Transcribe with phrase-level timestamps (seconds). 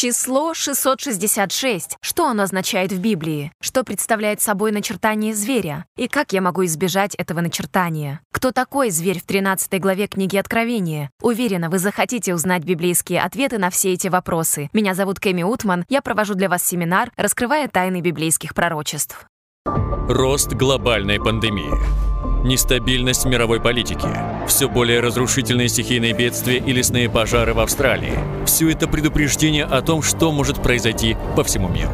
[0.00, 1.96] Число 666.
[2.00, 3.50] Что оно означает в Библии?
[3.60, 5.86] Что представляет собой начертание зверя?
[5.96, 8.20] И как я могу избежать этого начертания?
[8.32, 11.10] Кто такой зверь в 13 главе книги Откровения?
[11.20, 14.70] Уверена, вы захотите узнать библейские ответы на все эти вопросы.
[14.72, 19.26] Меня зовут Кэми Утман, я провожу для вас семинар, раскрывая тайны библейских пророчеств.
[19.66, 22.07] Рост глобальной пандемии.
[22.44, 24.08] Нестабильность мировой политики,
[24.46, 28.12] все более разрушительные стихийные бедствия и лесные пожары в Австралии.
[28.46, 31.90] Все это предупреждение о том, что может произойти по всему миру.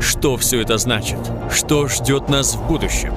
[0.00, 1.18] Что все это значит?
[1.52, 3.12] Что ждет нас в будущем?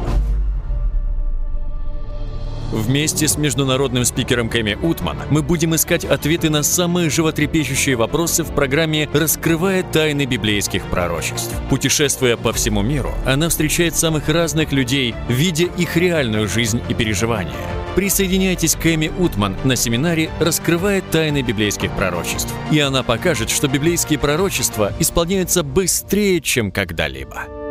[2.72, 8.54] Вместе с международным спикером Кэми Утман мы будем искать ответы на самые животрепещущие вопросы в
[8.54, 11.54] программе «Раскрывая тайны библейских пророчеств».
[11.70, 17.54] Путешествуя по всему миру, она встречает самых разных людей, видя их реальную жизнь и переживания.
[17.96, 22.54] Присоединяйтесь к Эми Утман на семинаре «Раскрывая тайны библейских пророчеств».
[22.70, 27.65] И она покажет, что библейские пророчества исполняются быстрее, чем когда-либо.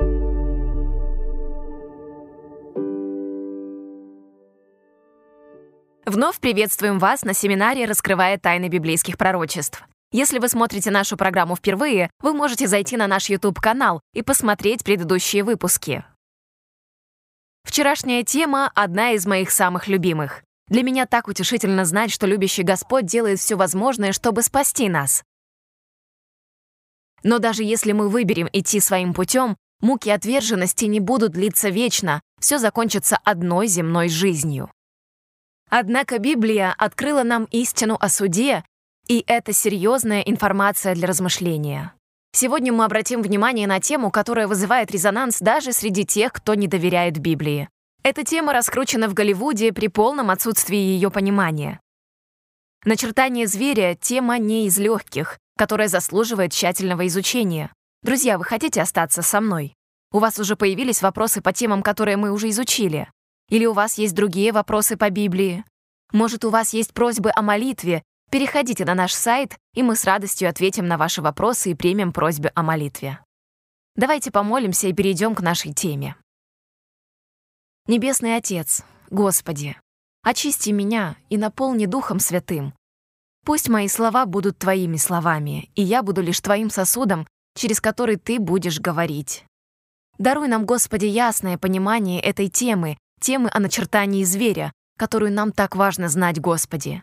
[6.06, 9.82] Вновь приветствуем вас на семинаре «Раскрывая тайны библейских пророчеств».
[10.12, 15.42] Если вы смотрите нашу программу впервые, вы можете зайти на наш YouTube-канал и посмотреть предыдущие
[15.42, 16.04] выпуски.
[17.64, 20.42] Вчерашняя тема— одна из моих самых любимых.
[20.68, 25.24] Для меня так утешительно знать, что любящий Господь делает все возможное, чтобы спасти нас.
[27.22, 32.58] Но даже если мы выберем идти своим путем, муки отверженности не будут длиться вечно, все
[32.58, 34.70] закончится одной земной жизнью.
[35.76, 38.62] Однако Библия открыла нам истину о суде,
[39.08, 41.94] и это серьезная информация для размышления.
[42.30, 47.18] Сегодня мы обратим внимание на тему, которая вызывает резонанс даже среди тех, кто не доверяет
[47.18, 47.68] Библии.
[48.04, 51.80] Эта тема раскручена в Голливуде при полном отсутствии ее понимания.
[52.84, 57.72] Начертание зверя— тема не из легких, которая заслуживает тщательного изучения.
[58.04, 59.74] Друзья, вы хотите остаться со мной?
[60.12, 63.08] У вас уже появились вопросы по темам, которые мы уже изучили?
[63.48, 65.64] Или у вас есть другие вопросы по Библии?
[66.12, 68.02] Может, у вас есть просьбы о молитве?
[68.30, 72.50] Переходите на наш сайт, и мы с радостью ответим на ваши вопросы и примем просьбы
[72.54, 73.20] о молитве.
[73.96, 76.16] Давайте помолимся и перейдем к нашей теме.
[77.86, 79.76] Небесный Отец, Господи,
[80.22, 82.74] очисти меня и наполни Духом Святым.
[83.44, 88.40] Пусть мои слова будут Твоими словами, и я буду лишь Твоим сосудом, через который Ты
[88.40, 89.44] будешь говорить.
[90.18, 96.10] Даруй нам, Господи, ясное понимание этой темы темы о начертании зверя, которую нам так важно
[96.10, 97.02] знать, Господи.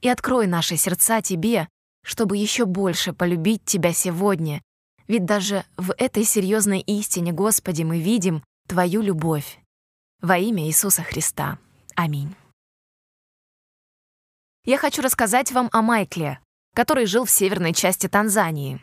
[0.00, 1.68] И открой наши сердца Тебе,
[2.04, 4.62] чтобы еще больше полюбить Тебя сегодня,
[5.08, 9.58] ведь даже в этой серьезной истине, Господи, мы видим Твою любовь.
[10.22, 11.58] Во имя Иисуса Христа.
[11.96, 12.32] Аминь.
[14.64, 16.38] Я хочу рассказать вам о Майкле,
[16.76, 18.80] который жил в северной части Танзании.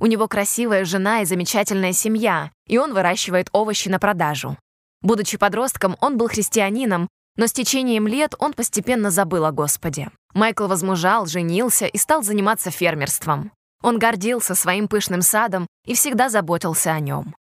[0.00, 4.58] У него красивая жена и замечательная семья, и он выращивает овощи на продажу.
[5.04, 10.10] Будучи подростком, он был христианином, но с течением лет он постепенно забыл о Господе.
[10.32, 13.52] Майкл возмужал, женился и стал заниматься фермерством.
[13.82, 17.36] Он гордился своим пышным садом и всегда заботился о нем.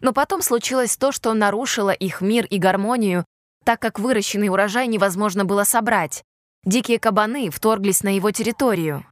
[0.00, 3.24] Но потом случилось то, что нарушило их мир и гармонию,
[3.64, 6.24] так как выращенный урожай невозможно было собрать.
[6.64, 9.06] Дикие кабаны вторглись на его территорию.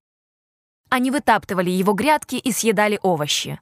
[0.90, 3.60] Они вытаптывали его грядки и съедали овощи.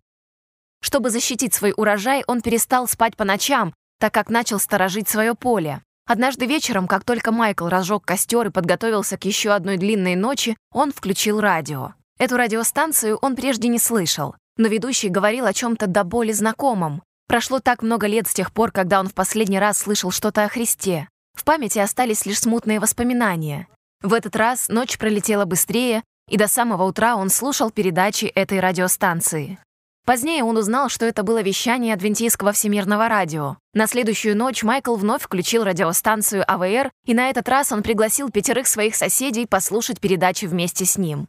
[0.80, 5.80] Чтобы защитить свой урожай, он перестал спать по ночам так как начал сторожить свое поле.
[6.08, 10.92] Однажды вечером, как только Майкл разжег костер и подготовился к еще одной длинной ночи, он
[10.92, 11.94] включил радио.
[12.18, 17.04] Эту радиостанцию он прежде не слышал, но ведущий говорил о чем-то до боли знакомом.
[17.28, 20.48] Прошло так много лет с тех пор, когда он в последний раз слышал что-то о
[20.48, 21.08] Христе.
[21.34, 23.68] В памяти остались лишь смутные воспоминания.
[24.02, 29.60] В этот раз ночь пролетела быстрее, и до самого утра он слушал передачи этой радиостанции.
[30.04, 33.58] Позднее он узнал, что это было вещание Адвентийского всемирного радио.
[33.72, 38.66] На следующую ночь Майкл вновь включил радиостанцию АВР, и на этот раз он пригласил пятерых
[38.66, 41.28] своих соседей послушать передачи вместе с ним.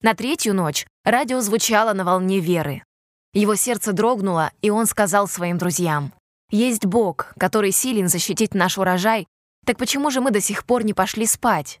[0.00, 2.82] На третью ночь радио звучало на волне веры.
[3.34, 6.12] Его сердце дрогнуло, и он сказал своим друзьям,
[6.50, 9.26] «Есть Бог, который силен защитить наш урожай,
[9.66, 11.78] так почему же мы до сих пор не пошли спать?»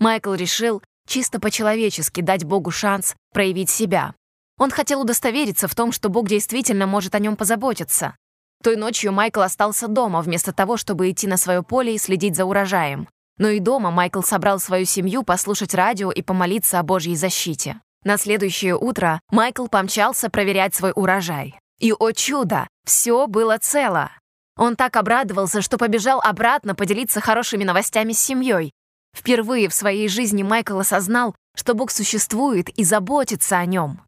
[0.00, 4.14] Майкл решил чисто по-человечески дать Богу шанс проявить себя.
[4.58, 8.16] Он хотел удостовериться в том, что Бог действительно может о нем позаботиться.
[8.62, 12.44] Той ночью Майкл остался дома, вместо того, чтобы идти на свое поле и следить за
[12.44, 13.08] урожаем.
[13.36, 17.80] Но и дома Майкл собрал свою семью послушать радио и помолиться о Божьей защите.
[18.04, 21.58] На следующее утро Майкл помчался проверять свой урожай.
[21.80, 24.10] И, о чудо, все было цело.
[24.56, 28.72] Он так обрадовался, что побежал обратно поделиться хорошими новостями с семьей.
[29.16, 34.00] Впервые в своей жизни Майкл осознал, что Бог существует и заботится о нем.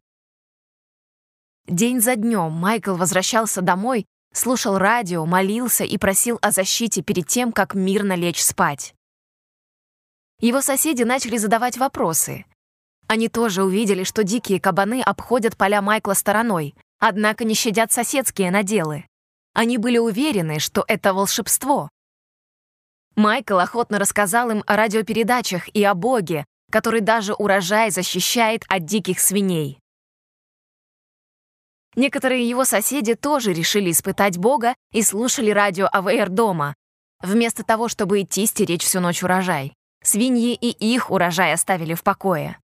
[1.67, 7.51] День за днем Майкл возвращался домой, слушал радио, молился и просил о защите перед тем,
[7.51, 8.95] как мирно лечь спать.
[10.39, 12.45] Его соседи начали задавать вопросы.
[13.07, 19.05] Они тоже увидели, что дикие кабаны обходят поля Майкла стороной, однако не щадят соседские наделы.
[19.53, 21.89] Они были уверены, что это волшебство.
[23.17, 29.19] Майкл охотно рассказал им о радиопередачах и о Боге, который даже урожай защищает от диких
[29.19, 29.81] свиней.
[31.97, 36.75] Некоторые его соседи тоже решили испытать Бога и слушали радио АВР дома,
[37.23, 39.73] вместо того, чтобы идти стеречь всю ночь урожай.
[40.03, 42.59] Свиньи и их урожай оставили в покое.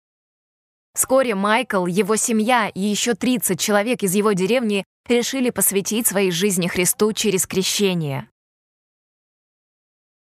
[0.94, 6.66] Вскоре Майкл, его семья и еще 30 человек из его деревни решили посвятить своей жизни
[6.66, 8.28] Христу через крещение.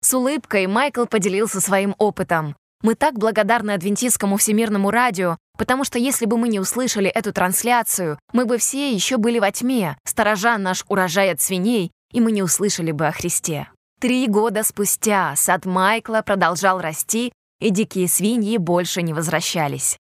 [0.00, 2.56] С улыбкой Майкл поделился своим опытом.
[2.82, 8.18] Мы так благодарны Адвентистскому всемирному радио, потому что если бы мы не услышали эту трансляцию,
[8.32, 12.42] мы бы все еще были во тьме, сторожа наш урожай от свиней, и мы не
[12.42, 13.68] услышали бы о Христе.
[13.98, 19.96] Три года спустя сад Майкла продолжал расти, и дикие свиньи больше не возвращались.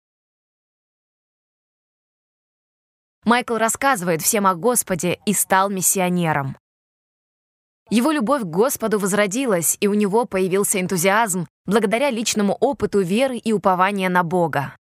[3.23, 6.57] Майкл рассказывает всем о Господе и стал миссионером.
[7.89, 13.53] Его любовь к Господу возродилась, и у него появился энтузиазм благодаря личному опыту веры и
[13.53, 14.75] упования на Бога.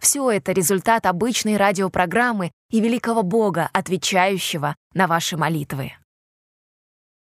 [0.00, 5.92] Все это результат обычной радиопрограммы и великого Бога, отвечающего на ваши молитвы.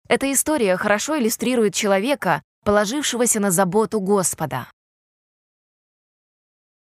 [0.09, 4.69] Эта история хорошо иллюстрирует человека, положившегося на заботу Господа.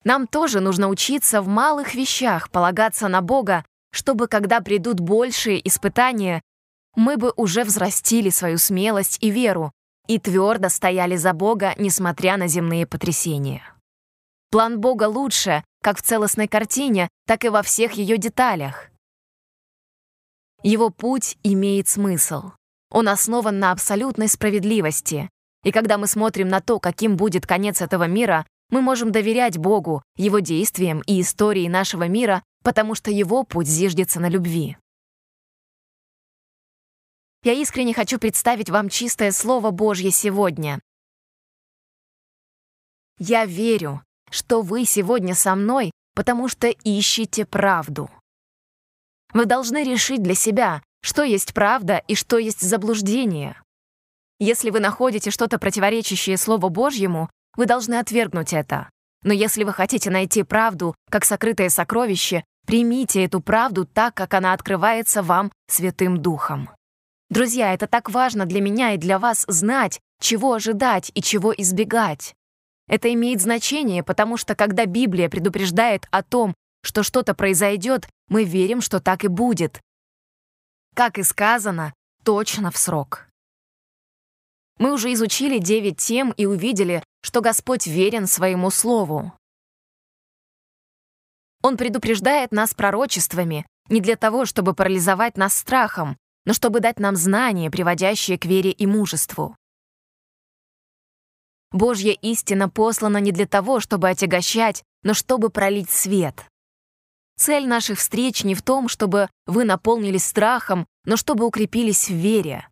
[0.02, 6.42] Нам тоже нужно учиться в малых вещах полагаться на Бога, чтобы, когда придут большие испытания,
[6.96, 9.72] мы бы уже взрастили свою смелость и веру
[10.06, 13.62] и твердо стояли за Бога, несмотря на земные потрясения.
[14.50, 18.90] План Бога лучше, как в целостной картине, так и во всех ее деталях.
[20.64, 22.50] Его путь имеет смысл.
[22.90, 25.30] Он основан на абсолютной справедливости.
[25.62, 30.02] И когда мы смотрим на то, каким будет конец этого мира, мы можем доверять Богу,
[30.16, 34.76] Его действиям и истории нашего мира, потому что Его путь зиждется на любви.
[37.42, 40.78] Я искренне хочу представить вам чистое Слово Божье сегодня.
[43.18, 48.10] Я верю, что вы сегодня со мной, потому что ищете правду.
[49.32, 53.58] Вы должны решить для себя, что есть правда и что есть заблуждение.
[54.38, 58.90] Если вы находите что-то противоречащее Слову Божьему, вы должны отвергнуть это.
[59.22, 64.52] Но если вы хотите найти правду, как сокрытое сокровище, примите эту правду так, как она
[64.52, 66.68] открывается вам Святым Духом.
[67.30, 72.34] Друзья, это так важно для меня и для вас знать, чего ожидать и чего избегать.
[72.88, 78.80] Это имеет значение, потому что когда Библия предупреждает о том, что что-то произойдет, мы верим,
[78.80, 79.80] что так и будет.
[80.96, 81.94] Как и сказано,
[82.24, 83.28] точно в срок.
[84.78, 89.32] Мы уже изучили девять тем и увидели, что Господь верен своему слову.
[91.62, 97.16] Он предупреждает нас пророчествами не для того, чтобы парализовать нас страхом, но чтобы дать нам
[97.16, 99.56] знания, приводящие к вере и мужеству.
[101.72, 106.44] Божья истина послана не для того, чтобы отягощать, но чтобы пролить свет.
[107.36, 112.68] Цель наших встреч не в том, чтобы вы наполнились страхом, но чтобы укрепились в вере.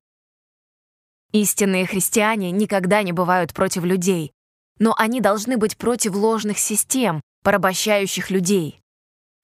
[1.33, 4.33] Истинные христиане никогда не бывают против людей,
[4.79, 8.81] но они должны быть против ложных систем, порабощающих людей.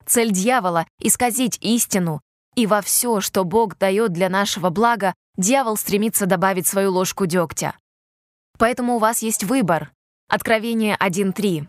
[0.05, 2.21] Цель дьявола— исказить истину
[2.55, 7.77] и во все, что Бог дает для нашего блага, дьявол стремится добавить свою ложку дегтя.
[8.57, 9.91] Поэтому у вас есть выбор.
[10.27, 11.67] Откровение 1.3.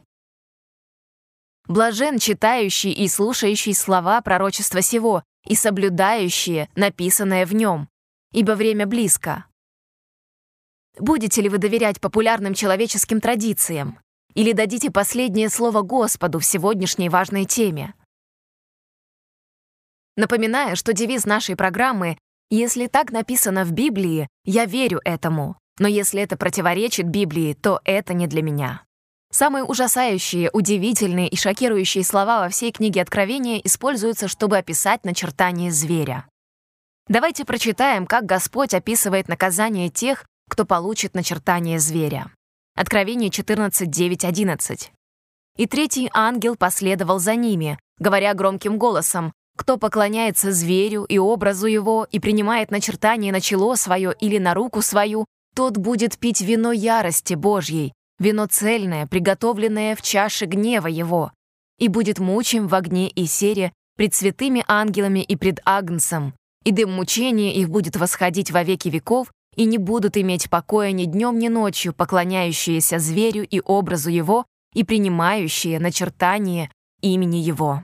[1.68, 7.88] Блажен читающий и слушающий слова пророчества сего и соблюдающие написанное в нем,
[8.32, 9.46] ибо время близко.
[10.98, 13.98] Будете ли вы доверять популярным человеческим традициям?
[14.34, 17.94] Или дадите последнее слово Господу в сегодняшней важной теме?
[20.16, 22.16] Напоминаю, что девиз нашей программы
[22.48, 28.14] «Если так написано в Библии, я верю этому, но если это противоречит Библии, то это
[28.14, 28.82] не для меня».
[29.30, 36.26] Самые ужасающие, удивительные и шокирующие слова во всей книге Откровения используются, чтобы описать начертание зверя.
[37.08, 42.30] Давайте прочитаем, как Господь описывает наказание тех, кто получит начертание зверя.
[42.76, 44.92] Откровение 14, 9, 11.
[45.56, 52.06] «И третий ангел последовал за ними, говоря громким голосом, кто поклоняется зверю и образу его
[52.10, 57.34] и принимает начертание на чело свое или на руку свою, тот будет пить вино ярости
[57.34, 61.32] Божьей, вино цельное, приготовленное в чаше гнева его,
[61.78, 66.34] и будет мучим в огне и сере пред святыми ангелами и пред Агнцем,
[66.64, 71.06] и дым мучения их будет восходить во веки веков, и не будут иметь покоя ни
[71.06, 74.44] днем, ни ночью, поклоняющиеся зверю и образу его
[74.74, 76.70] и принимающие начертание
[77.00, 77.82] имени его.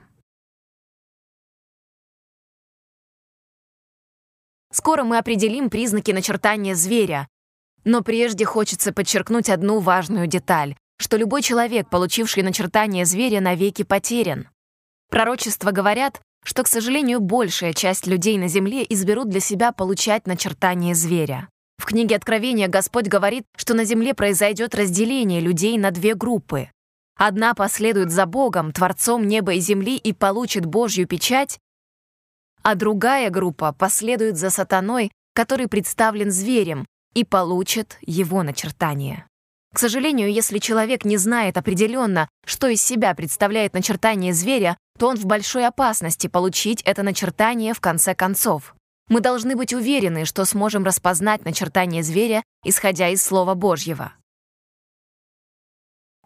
[4.73, 7.27] Скоро мы определим признаки начертания зверя,
[7.83, 14.49] но прежде хочется подчеркнуть одну важную деталь, что любой человек, получивший начертание зверя, навеки потерян.
[15.11, 20.95] Пророчества говорят, что, к сожалению, большая часть людей на Земле изберут для себя получать начертание
[20.95, 21.49] зверя.
[21.77, 26.69] В книге Откровения Господь говорит, что на Земле произойдет разделение людей на две группы.
[27.15, 31.59] Одна последует за Богом, Творцом неба и земли, и получит Божью печать,
[32.63, 39.27] а другая группа последует за сатаной, который представлен зверем, и получит его начертание.
[39.73, 45.17] К сожалению, если человек не знает определенно, что из себя представляет начертание зверя, то он
[45.17, 48.75] в большой опасности получить это начертание в конце концов.
[49.09, 54.13] Мы должны быть уверены, что сможем распознать начертание зверя, исходя из Слова Божьего.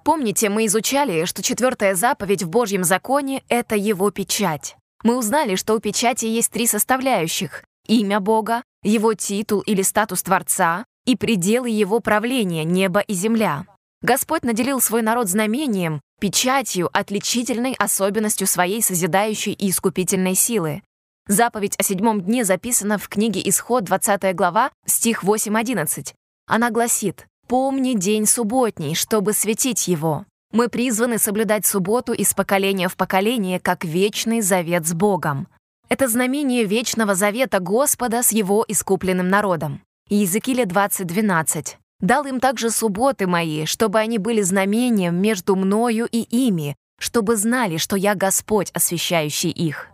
[0.04, 4.78] Помните, мы изучали, что четвертая заповедь в Божьем законе— это его печать.
[5.04, 10.86] Мы узнали, что у печати есть три составляющих— имя Бога, его титул или статус Творца
[11.06, 13.66] и пределы его правления, небо и земля.
[14.02, 20.84] Господь наделил свой народ знамением, печатью, отличительной особенностью своей созидающей и искупительной силы.
[21.28, 26.14] Заповедь о седьмом дне записана в книге Исход, 20 глава, стих 8-11.
[26.46, 30.26] Она гласит «Помни день субботний, чтобы светить его.
[30.52, 35.48] Мы призваны соблюдать субботу из поколения в поколение, как вечный завет с Богом.
[35.90, 39.82] Это знамение вечного завета Господа с его искупленным народом.
[40.10, 41.76] Иезекииля 20.12.
[42.00, 47.78] «Дал им также субботы мои, чтобы они были знамением между мною и ими, чтобы знали,
[47.78, 49.90] что я Господь, освящающий их».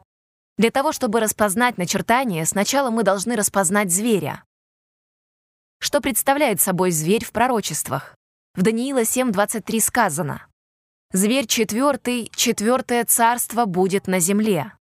[0.57, 4.43] Для того, чтобы распознать начертание, сначала мы должны распознать зверя.
[5.79, 8.15] Что представляет собой зверь в пророчествах?
[8.55, 10.45] В Даниила 7.23 сказано
[11.11, 14.73] «Зверь четвертый, четвертое царство будет на земле».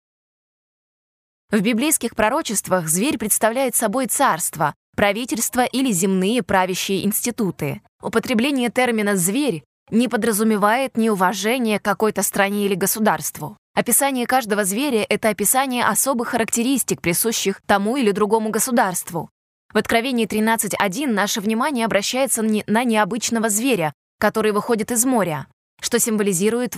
[1.52, 7.82] В библейских пророчествах зверь представляет собой царство, правительство или земные правящие институты.
[8.02, 13.56] Употребление термина «зверь» не подразумевает неуважение к какой-то стране или государству.
[13.74, 19.30] Описание каждого зверя— это описание особых характеристик, присущих тому или другому государству.
[19.74, 25.48] В Откровении 13.1 наше внимание обращается на необычного зверя, который выходит из моря,
[25.80, 26.76] что символизирует,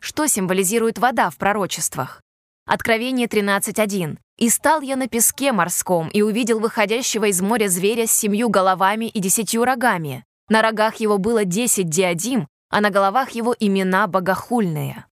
[0.00, 2.20] что символизирует вода в пророчествах.
[2.66, 4.18] Откровение 13.1.
[4.38, 9.06] «И стал я на песке морском, и увидел выходящего из моря зверя с семью головами
[9.06, 10.24] и десятью рогами.
[10.48, 15.06] На рогах его было десять диадим, а на головах его имена богохульные».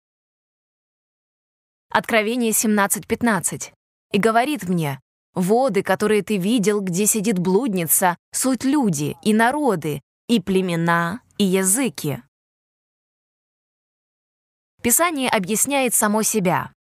[1.91, 3.73] Откровение 17.15.
[4.13, 4.99] «И говорит мне,
[5.35, 12.23] воды, которые ты видел, где сидит блудница, суть люди и народы, и племена, и языки».
[14.83, 16.73] Писание объясняет само себя.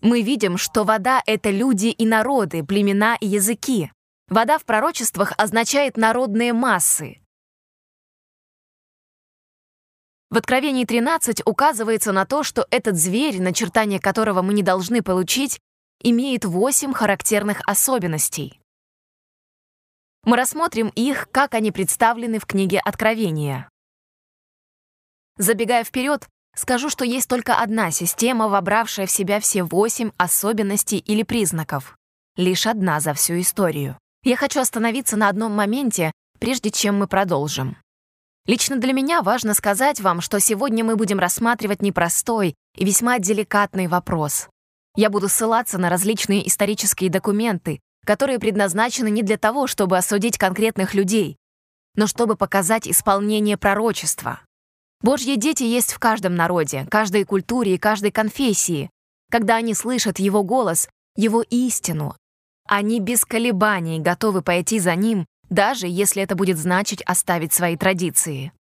[0.00, 3.90] Мы видим, что вода— это люди и народы, племена и языки.
[4.28, 7.20] Вода в пророчествах означает народные массы,
[10.34, 15.60] В Откровении 13 указывается на то, что этот зверь, начертание которого мы не должны получить,
[16.04, 18.60] имеет восемь характерных особенностей.
[20.24, 23.68] Мы рассмотрим их, как они представлены в книге Откровения.
[25.38, 31.22] Забегая вперед, скажу, что есть только одна система, вобравшая в себя все восемь особенностей или
[31.22, 31.96] признаков.
[32.36, 33.98] Лишь одна за всю историю.
[34.22, 37.76] Я хочу остановиться на одном моменте, прежде чем мы продолжим.
[38.46, 43.86] Лично для меня важно сказать вам, что сегодня мы будем рассматривать непростой и весьма деликатный
[43.86, 44.48] вопрос.
[44.96, 50.94] Я буду ссылаться на различные исторические документы, которые предназначены не для того, чтобы осудить конкретных
[50.94, 51.36] людей,
[51.96, 54.40] но чтобы показать исполнение пророчества.
[55.00, 58.90] Божьи дети есть в каждом народе, каждой культуре и каждой конфессии.
[59.30, 62.16] Когда они слышат Его голос, Его истину,
[62.66, 68.52] они без колебаний готовы пойти за Ним даже если это будет значить оставить свои традиции.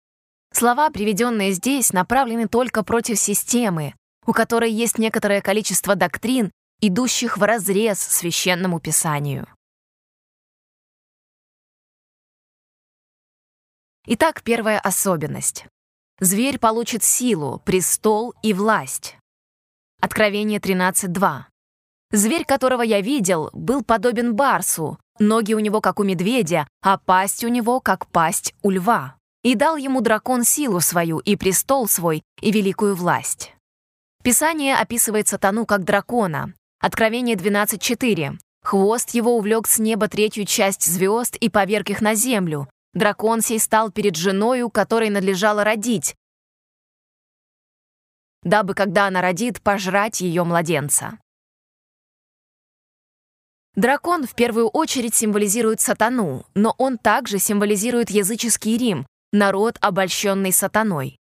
[0.52, 3.94] Слова, приведенные здесь, направлены только против системы,
[4.26, 6.50] у которой есть некоторое количество доктрин,
[6.80, 9.46] идущих вразрез священному писанию.
[14.06, 15.66] Итак, первая особенность.
[16.18, 19.16] Зверь получит силу, престол и власть.
[20.00, 21.44] Откровение 13.2.
[22.10, 27.44] Зверь, которого я видел, был подобен барсу, ноги у него как у медведя, а пасть
[27.44, 29.16] у него как пасть у льва.
[29.42, 33.52] и дал ему дракон силу свою, и престол свой, и великую власть.
[34.22, 36.54] Писание описывает сатану как дракона.
[36.80, 38.38] Откровение 12.4.
[38.62, 42.68] Хвост его увлек с неба третью часть звезд и поверг их на землю.
[42.94, 46.14] Дракон сей стал перед женою, которой надлежало родить,
[48.42, 51.18] дабы, когда она родит, пожрать ее младенца.
[53.74, 61.18] Дракон в первую очередь символизирует сатану, но он также символизирует языческий Рим, народ, обольщенный сатаной.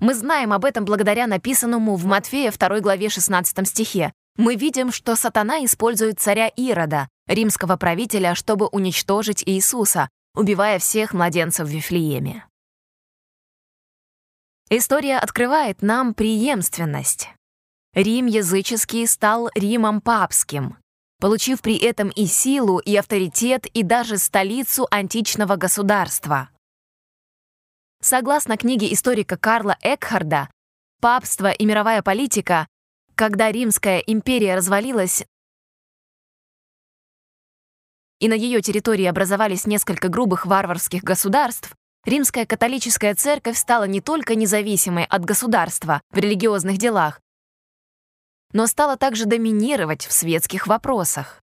[0.00, 4.14] Мы знаем об этом благодаря написанному в Матфея 2 главе 16 стихе.
[4.38, 11.68] Мы видим, что сатана использует царя Ирода, римского правителя, чтобы уничтожить Иисуса, убивая всех младенцев
[11.68, 12.46] в Вифлееме.
[14.70, 17.28] История открывает нам преемственность.
[17.92, 20.78] Рим языческий стал Римом папским,
[21.20, 26.48] получив при этом и силу, и авторитет, и даже столицу античного государства.
[28.02, 30.48] Согласно книге историка Карла Экхарда,
[31.00, 32.66] папство и мировая политика,
[33.14, 35.26] когда Римская империя развалилась
[38.20, 41.74] и на ее территории образовались несколько грубых варварских государств,
[42.06, 47.20] Римская католическая церковь стала не только независимой от государства в религиозных делах,
[48.52, 51.42] но стала также доминировать в светских вопросах.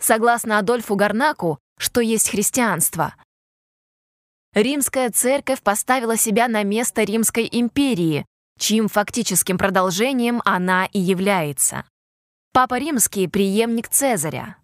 [0.00, 3.14] Согласно Адольфу Гарнаку, что есть христианство,
[4.54, 8.26] Римская церковь поставила себя на место Римской империи,
[8.58, 11.84] чьим фактическим продолжением она и является.
[12.52, 14.56] Папа Римский— преемник Цезаря.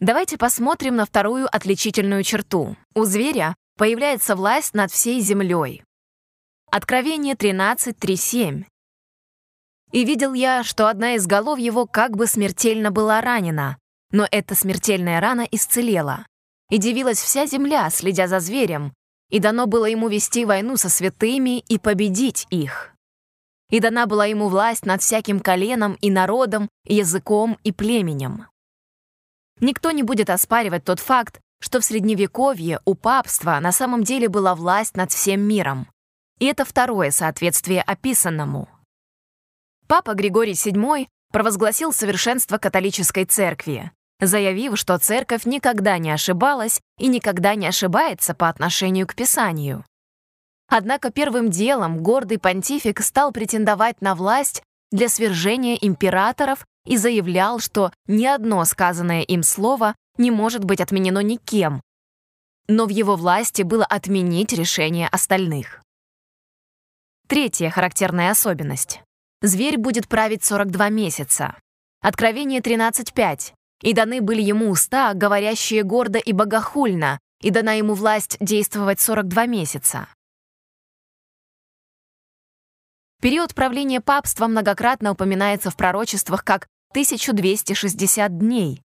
[0.00, 2.76] Давайте посмотрим на вторую отличительную черту.
[2.94, 5.84] У зверя появляется власть над всей землей.
[6.70, 8.64] Откровение 13.3.7.
[9.92, 13.78] «И видел я, что одна из голов его как бы смертельно была ранена,
[14.10, 16.26] но эта смертельная рана исцелела.
[16.70, 18.92] И дивилась вся земля, следя за зверем,
[19.30, 22.94] и дано было ему вести войну со святыми и победить их.
[23.70, 28.46] И дана была ему власть над всяким коленом и народом, и языком и племенем.
[29.60, 34.54] Никто не будет оспаривать тот факт, что в Средневековье у папства на самом деле была
[34.54, 35.88] власть над всем миром.
[36.38, 38.68] И это второе соответствие описанному.
[39.86, 43.92] Папа Григорий VII провозгласил совершенство католической церкви,
[44.26, 49.84] заявив, что церковь никогда не ошибалась и никогда не ошибается по отношению к Писанию.
[50.68, 57.92] Однако первым делом гордый понтифик стал претендовать на власть для свержения императоров и заявлял, что
[58.06, 61.82] ни одно сказанное им слово не может быть отменено никем,
[62.68, 65.82] но в его власти было отменить решение остальных.
[67.26, 69.00] Третья характерная особенность.
[69.42, 71.56] Зверь будет править 42 месяца.
[72.00, 73.54] Откровение 13.5.
[73.84, 79.46] «И даны были ему уста, говорящие гордо и богохульно, и дана ему власть действовать 42
[79.46, 80.08] месяца».
[83.20, 88.82] Период правления папства многократно упоминается в пророчествах как 1260 дней.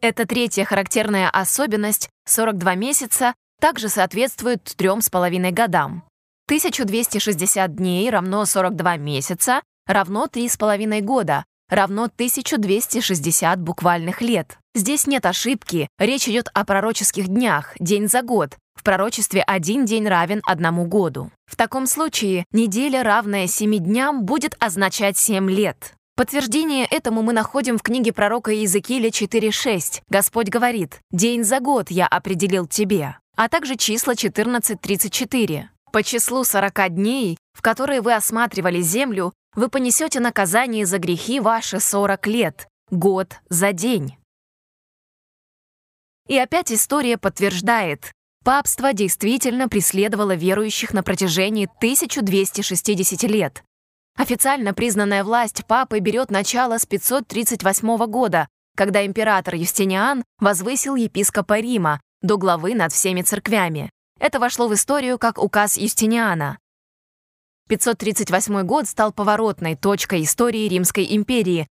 [0.00, 6.04] Эта третья характерная особенность, 42 месяца, также соответствует трем с половиной годам.
[6.46, 14.58] 1260 дней равно 42 месяца, равно 3,5 года, равно 1260 буквальных лет.
[14.74, 18.56] Здесь нет ошибки, речь идет о пророческих днях, день за год.
[18.74, 21.30] В пророчестве один день равен одному году.
[21.46, 25.94] В таком случае неделя, равная 7 дням, будет означать 7 лет.
[26.16, 30.02] Подтверждение этому мы находим в книге пророка Иезекииля 4.6.
[30.10, 35.68] Господь говорит, «День за год я определил тебе», а также числа 14.34.
[35.92, 41.80] «По числу 40 дней, в которые вы осматривали землю, вы понесете наказание за грехи ваши
[41.80, 44.16] 40 лет, год за день».
[46.28, 48.12] И опять история подтверждает,
[48.44, 53.64] папство действительно преследовало верующих на протяжении 1260 лет,
[54.20, 62.02] Официально признанная власть папы берет начало с 538 года, когда император Юстиниан возвысил епископа Рима
[62.20, 63.90] до главы над всеми церквями.
[64.20, 66.58] Это вошло в историю как указ Юстиниана.
[67.70, 71.66] 538 год стал поворотной точкой истории Римской империи,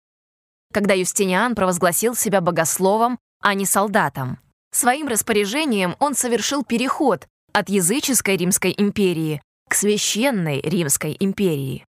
[0.72, 4.40] когда Юстиниан провозгласил себя богословом, а не солдатом.
[4.72, 11.84] Своим распоряжением он совершил переход от языческой Римской империи к священной Римской империи.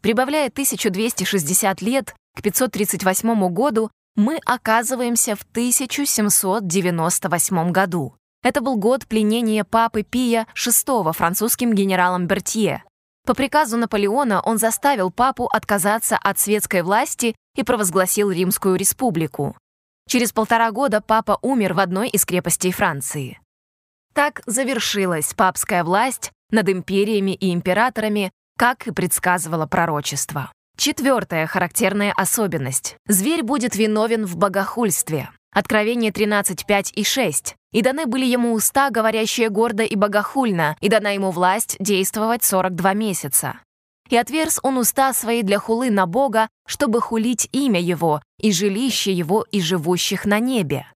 [0.00, 8.14] Прибавляя 1260 лет к 538 году, мы оказываемся в 1798 году.
[8.42, 12.84] Это был год пленения папы Пия VI французским генералом Бертье.
[13.26, 19.56] По приказу Наполеона он заставил папу отказаться от светской власти и провозгласил Римскую республику.
[20.06, 23.40] Через полтора года папа умер в одной из крепостей Франции.
[24.12, 30.50] Так завершилась папская власть над империями и императорами, как и предсказывало пророчество.
[30.80, 32.96] Четвертая характерная особенность.
[33.06, 35.28] Зверь будет виновен в богохульстве.
[35.52, 37.54] Откровение 13, 5 и 6.
[37.72, 42.94] «И даны были ему уста, говорящие гордо и богохульно, и дана ему власть действовать 42
[42.94, 43.60] месяца.
[44.08, 49.12] И отверз он уста свои для хулы на Бога, чтобы хулить имя Его и жилище
[49.12, 50.86] Его и живущих на небе».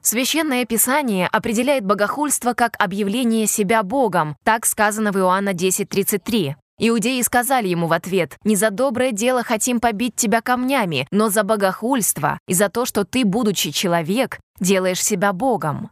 [0.00, 6.54] Священное Писание определяет богохульство как объявление себя Богом, так сказано в Иоанна 10.33.
[6.82, 11.42] Иудеи сказали ему в ответ, «Не за доброе дело хотим побить тебя камнями, но за
[11.42, 15.90] богохульство и за то, что ты, будучи человек, делаешь себя Богом».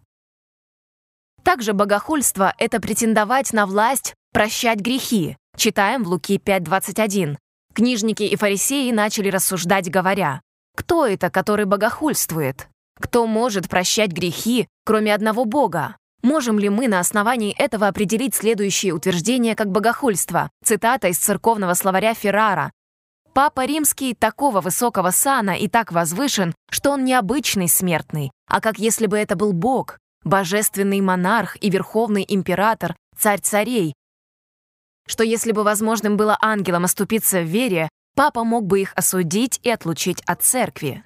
[1.43, 5.37] Также богохульство— это претендовать на власть, прощать грехи.
[5.59, 7.37] Читаем в Луки 5.21.
[7.75, 10.41] Книжники и фарисеи начали рассуждать, говоря,
[10.75, 12.67] «Кто это, который богохульствует?
[12.99, 18.93] Кто может прощать грехи, кроме одного Бога?» Можем ли мы на основании этого определить следующее
[18.93, 20.51] утверждение как богохульство?
[20.65, 22.73] Цитата из церковного словаря Феррара.
[23.35, 28.79] «Папа Римский такого высокого сана и так возвышен, что он не обычный смертный, а как
[28.79, 33.95] если бы это был Бог, божественный монарх и верховный император, царь царей,
[35.09, 39.71] что если бы возможным было ангелам оступиться в вере, папа мог бы их осудить и
[39.71, 41.03] отлучить от церкви.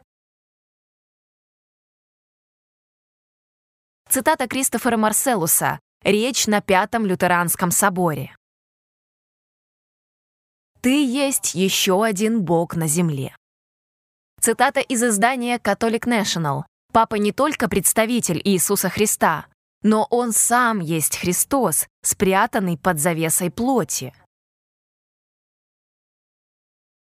[4.13, 5.81] Цитата Кристофера Марселуса.
[6.05, 8.37] Речь на Пятом Лютеранском соборе.
[10.83, 13.35] «Ты есть еще один Бог на земле».
[14.39, 16.65] Цитата из издания Catholic National.
[16.93, 19.47] Папа не только представитель Иисуса Христа,
[19.83, 24.13] но он сам есть Христос, спрятанный под завесой плоти.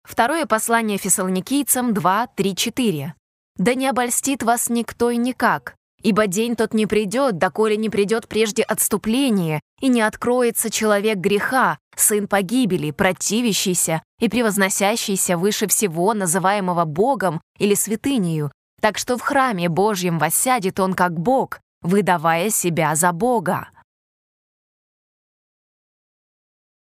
[0.03, 3.15] Второе послание фессалоникийцам 2, 3, 4.
[3.59, 8.29] «Да не обольстит вас никто и никак, Ибо день тот не придет, доколе не придет
[8.29, 16.85] прежде отступление, и не откроется человек греха, сын погибели, противящийся и превозносящийся выше всего, называемого
[16.85, 23.13] Богом или святынею, так что в храме Божьем воссядет он как Бог, выдавая себя за
[23.13, 23.69] Бога.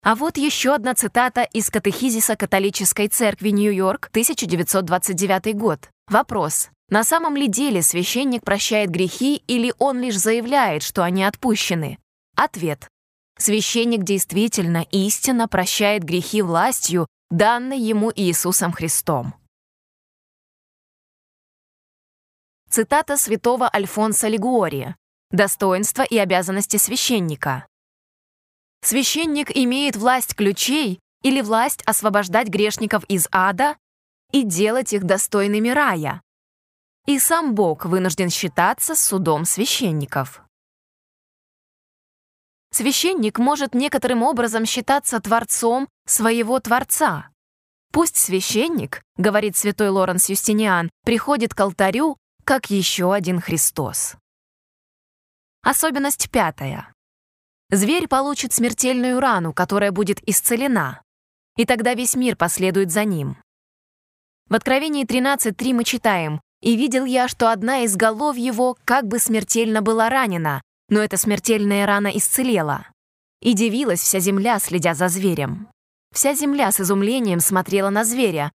[0.02, 5.90] А вот еще одна цитата из катехизиса католической церкви Нью-Йорк, 1929 год.
[6.08, 6.70] Вопрос.
[6.90, 11.98] На самом ли деле священник прощает грехи или он лишь заявляет, что они отпущены?
[12.36, 12.88] Ответ.
[13.38, 19.34] Священник действительно истинно прощает грехи властью, данной ему Иисусом Христом.
[22.68, 24.96] Цитата святого Альфонса Лигуория.
[25.30, 27.68] «Достоинство и обязанности священника».
[28.82, 33.76] Священник имеет власть ключей или власть освобождать грешников из ада
[34.32, 36.22] и делать их достойными рая,
[37.06, 40.42] и сам Бог вынужден считаться судом священников.
[42.72, 47.30] Священник может некоторым образом считаться творцом своего Творца.
[47.92, 54.14] Пусть священник, говорит святой Лоренс Юстиниан, приходит к алтарю, как еще один Христос.
[55.62, 56.94] Особенность пятая.
[57.70, 61.02] Зверь получит смертельную рану, которая будет исцелена,
[61.56, 63.36] и тогда весь мир последует за ним.
[64.48, 69.18] В Откровении 13.3 мы читаем и видел я, что одна из голов его как бы
[69.18, 72.86] смертельно была ранена, но эта смертельная рана исцелела.
[73.40, 75.68] И дивилась вся земля, следя за зверем.
[76.12, 78.52] Вся земля с изумлением смотрела на зверя.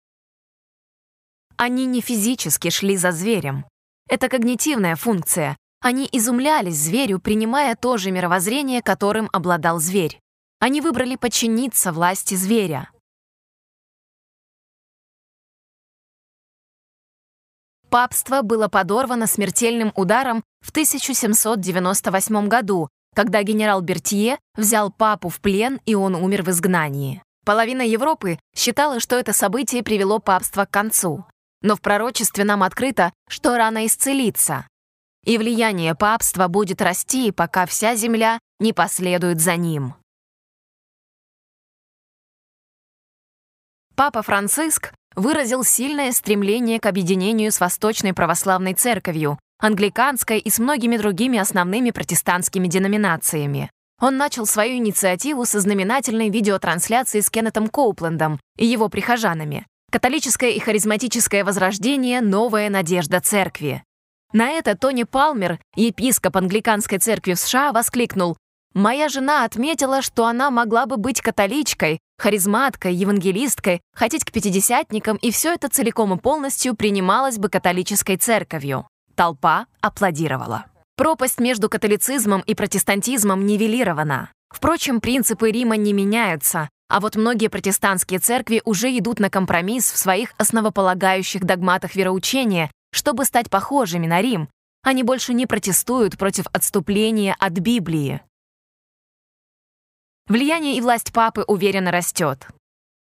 [1.57, 3.65] Они не физически шли за зверем.
[4.09, 5.57] Это когнитивная функция.
[5.81, 10.19] Они изумлялись зверю, принимая то же мировоззрение, которым обладал зверь.
[10.59, 12.89] Они выбрали подчиниться власти зверя.
[17.95, 25.79] Папство было подорвано смертельным ударом в 1798 году, когда генерал Бертье взял папу в плен,
[25.85, 27.23] и он умер в изгнании.
[27.45, 31.25] Половина Европы считала, что это событие привело папство к концу.
[31.61, 34.67] Но в пророчестве нам открыто, что рано исцелится.
[35.23, 39.93] И влияние папства будет расти, пока вся земля не последует за ним.
[43.95, 50.97] Папа Франциск выразил сильное стремление к объединению с Восточной Православной Церковью, англиканской и с многими
[50.97, 53.71] другими основными протестантскими деноминациями.
[54.01, 59.65] Он начал свою инициативу со знаменательной видеотрансляции с Кеннетом Коуплендом и его прихожанами.
[59.91, 62.19] «Католическое и харизматическое возрождение.
[62.19, 63.83] Новая надежда церкви».
[64.33, 68.35] На это Тони Палмер, епископ англиканской церкви в США, воскликнул
[68.75, 75.31] Моя жена отметила, что она могла бы быть католичкой, харизматкой, евангелисткой, хотеть к пятидесятникам, и
[75.31, 78.87] все это целиком и полностью принималось бы католической церковью.
[79.15, 80.65] Толпа аплодировала.
[80.97, 84.31] Пропасть между католицизмом и протестантизмом нивелирована.
[84.49, 89.97] Впрочем, принципы Рима не меняются, а вот многие протестантские церкви уже идут на компромисс в
[89.97, 94.49] своих основополагающих догматах вероучения, чтобы стать похожими на Рим.
[94.83, 98.21] Они больше не протестуют против отступления от Библии.
[100.27, 102.47] Влияние и власть папы уверенно растет.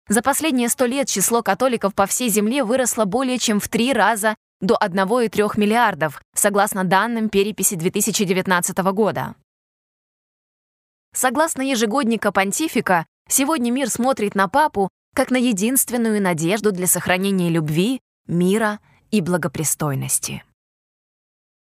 [0.09, 4.35] За последние сто лет число католиков по всей земле выросло более чем в три раза
[4.59, 9.35] до 1,3 миллиардов, согласно данным переписи 2019 года.
[11.15, 18.01] Согласно ежегодника понтифика, сегодня мир смотрит на папу как на единственную надежду для сохранения любви,
[18.27, 18.79] мира
[19.11, 20.43] и благопристойности.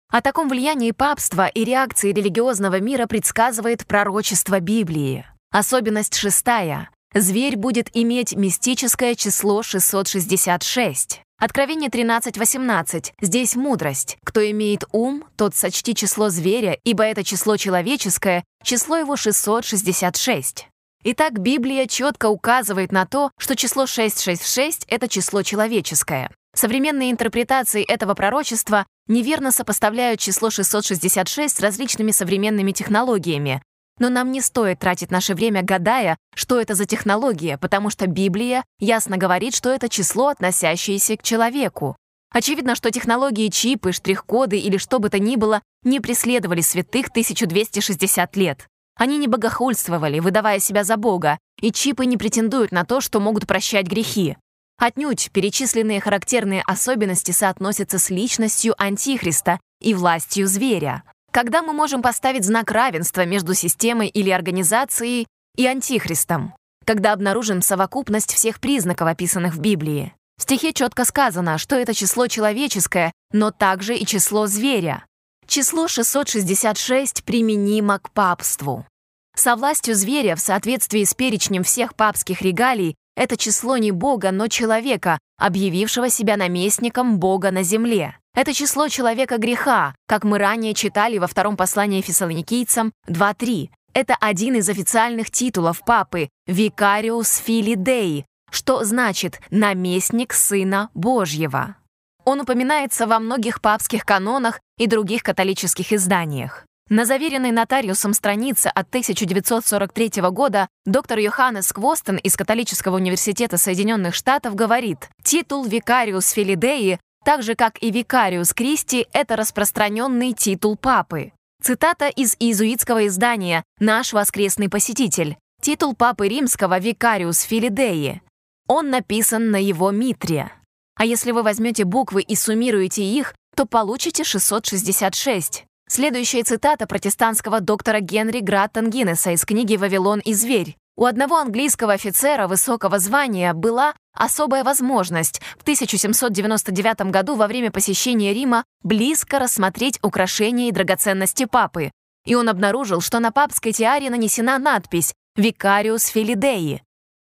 [0.10, 5.26] О таком влиянии папства и реакции религиозного мира предсказывает пророчество Библии.
[5.52, 6.90] Особенность шестая.
[7.14, 11.22] Зверь будет иметь мистическое число 666.
[11.38, 13.12] Откровение 13.18.
[13.20, 14.18] Здесь мудрость.
[14.24, 20.68] Кто имеет ум, тот сочти число зверя, ибо это число человеческое, число его 666.
[21.04, 26.32] Итак, Библия четко указывает на то, что число 666— это число человеческое.
[26.56, 33.62] Современные интерпретации этого пророчества неверно сопоставляют число 666 с различными современными технологиями,
[34.02, 38.66] но нам не стоит тратить наше время, гадая, что это за технология, потому что Библия
[38.80, 41.96] ясно говорит, что это число, относящееся к человеку.
[42.34, 48.36] Очевидно, что технологии чипы, штрих-коды или что бы то ни было не преследовали святых 1260
[48.38, 48.68] лет.
[48.98, 53.46] Они не богохульствовали, выдавая себя за Бога, и чипы не претендуют на то, что могут
[53.46, 54.36] прощать грехи.
[54.80, 61.04] Отнюдь перечисленные характерные особенности соотносятся с личностью Антихриста и властью зверя.
[61.32, 66.54] Когда мы можем поставить знак равенства между системой или организацией и антихристом?
[66.86, 70.13] Когда обнаружим совокупность всех признаков, описанных в Библии.
[70.38, 75.06] В стихе четко сказано, что это число человеческое, но также и число зверя.
[75.48, 78.86] Число 666 применимо к папству.
[79.34, 84.48] Со властью зверя в соответствии с перечнем всех папских регалий это число не Бога, но
[84.48, 88.17] человека, объявившего себя наместником Бога на земле.
[88.34, 93.70] Это число человека греха, как мы ранее читали во втором послании фессалоникийцам 2.3.
[93.94, 101.76] Это один из официальных титулов папы «Викариус Фили что значит «наместник Сына Божьего».
[102.24, 106.65] Он упоминается во многих папских канонах и других католических изданиях.
[106.89, 114.56] На заверенной нотариусом странице от 1943 года доктор Йоханнес Квостен из Католического университета Соединенных Штатов
[114.56, 121.32] говорит, титул «Викариус Филидеи», так же как и «Викариус Кристи», это распространенный титул папы.
[121.62, 125.38] Цитата из иезуитского издания «Наш воскресный посетитель».
[125.62, 128.22] Титул папы римского «Викариус Филидеи».
[128.68, 130.52] Он написан на его митре.
[130.96, 135.66] А если вы возьмете буквы и суммируете их, то получите 666.
[135.88, 140.78] Следующая цитата протестантского доктора Генри Граттон Гиннеса из книги «Вавилон и зверь».
[140.96, 148.34] У одного английского офицера высокого звания была особая возможность в 1799 году во время посещения
[148.34, 151.91] Рима близко рассмотреть украшения и драгоценности папы.
[152.26, 156.84] И он обнаружил, что на папской тиаре нанесена надпись «Викариус Филидеи».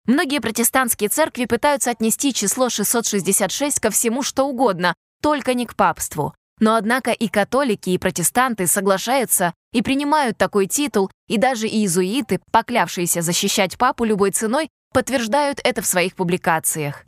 [0.08, 6.34] Многие протестантские церкви пытаются отнести число 666 ко всему что угодно, только не к папству.
[6.60, 13.22] Но однако и католики, и протестанты соглашаются и принимают такой титул, и даже иезуиты, поклявшиеся
[13.22, 17.06] защищать папу любой ценой, подтверждают это в своих публикациях.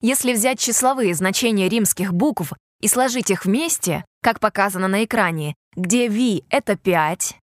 [0.00, 6.08] Если взять числовые значения римских букв и сложить их вместе, как показано на экране, где
[6.08, 7.36] V— это 5,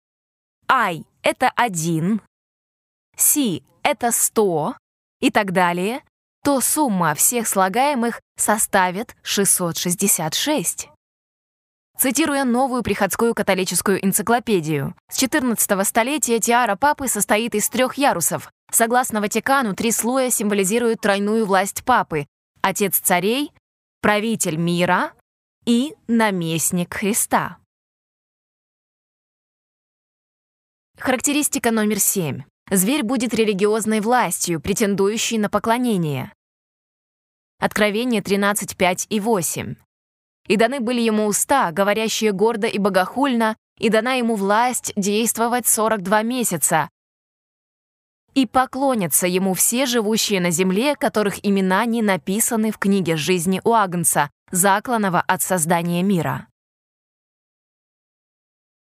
[0.69, 2.21] I— это 1,
[3.17, 4.75] C— это 100
[5.19, 6.01] и так далее,
[6.43, 10.89] то сумма всех слагаемых составит 666.
[11.97, 18.51] Цитируя новую приходскую католическую энциклопедию, с 14 столетия тиара папы состоит из трех ярусов.
[18.69, 22.27] Согласно Ватикану, три слоя символизируют тройную власть папы—
[22.61, 23.53] отец царей,
[24.01, 25.13] правитель мира
[25.65, 27.59] и наместник Христа.
[30.99, 32.43] Характеристика номер семь.
[32.69, 36.33] Зверь будет религиозной властью, претендующей на поклонение.
[37.59, 39.75] Откровение 13, 5 и 8.
[40.47, 46.21] «И даны были ему уста, говорящие гордо и богохульно, и дана ему власть действовать 42
[46.23, 46.89] месяца.
[48.33, 53.73] И поклонятся ему все живущие на земле, которых имена не написаны в книге жизни у
[53.73, 56.47] Агнца, закланного от создания мира».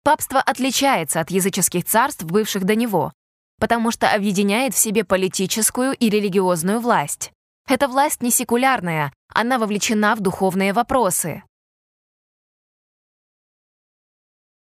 [0.03, 3.13] Папство отличается от языческих царств, бывших до него,
[3.59, 7.31] потому что объединяет в себе политическую и религиозную власть.
[7.69, 11.43] Эта власть не секулярная, она вовлечена в духовные вопросы.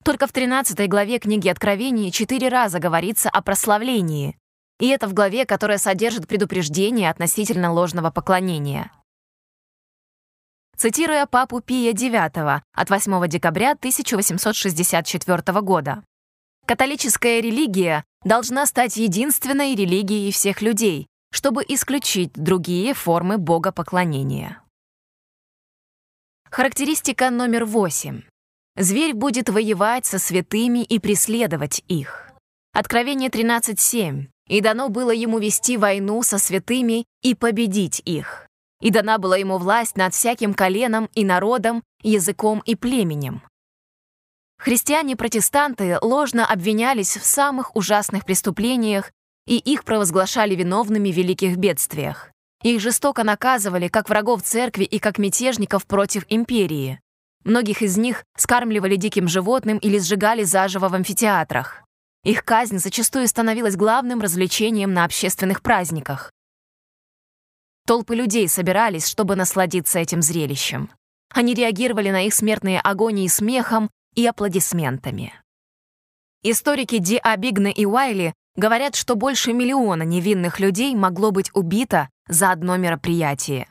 [0.07, 4.37] Только в 13 главе книги Откровений четыре раза говорится о прославлении.
[4.79, 8.89] И это в главе, которая содержит предупреждение относительно ложного поклонения.
[10.77, 16.05] Цитируя папу Пия IX от 8 декабря 1864 года.
[16.65, 24.61] Католическая религия должна стать единственной религией всех людей, чтобы исключить другие формы богопоклонения.
[26.49, 28.21] Характеристика номер восемь.
[28.79, 32.29] Зверь будет воевать со святыми и преследовать их.
[32.73, 34.27] Откровение 13.7.
[34.49, 38.45] «И дано было ему вести войну со святыми и победить их.
[38.79, 43.41] И дана была ему власть над всяким коленом и народом, языком и племенем».
[44.59, 49.11] Христиане-протестанты ложно обвинялись в самых ужасных преступлениях
[49.47, 52.29] и их провозглашали виновными в великих бедствиях.
[52.61, 56.99] Их жестоко наказывали как врагов церкви и как мятежников против империи.
[57.47, 61.81] Многих из них скармливали диким животным или сжигали заживо в амфитеатрах.
[62.25, 66.33] Их казнь зачастую становилась главным развлечением на общественных праздниках.
[67.85, 70.89] Толпы людей собирались, чтобы насладиться этим зрелищем.
[71.33, 75.33] Они реагировали на их смертные агонии смехом и аплодисментами.
[76.43, 82.51] Историки Ди Абигна и Уайли говорят, что больше миллиона невинных людей могло быть убито за
[82.51, 83.69] одно мероприятие.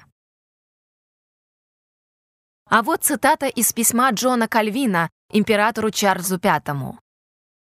[2.68, 6.98] А вот цитата из письма Джона Кальвина императору Чарльзу V.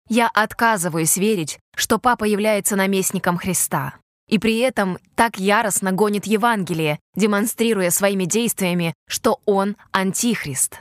[0.08, 3.96] «Я отказываюсь верить, что папа является наместником Христа,
[4.30, 10.80] и при этом так яростно гонит Евангелие, демонстрируя своими действиями, что он антихрист».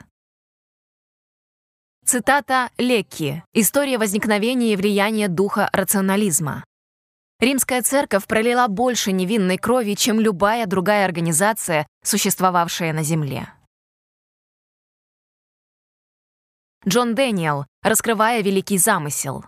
[2.07, 3.42] Цитата Лекки.
[3.55, 6.62] История возникновения и влияния духа рационализма.
[7.40, 13.48] Римская церковь пролила больше невинной крови, чем любая другая организация, существовавшая на Земле.
[16.87, 19.47] Джон Дэниел, раскрывая великий замысел.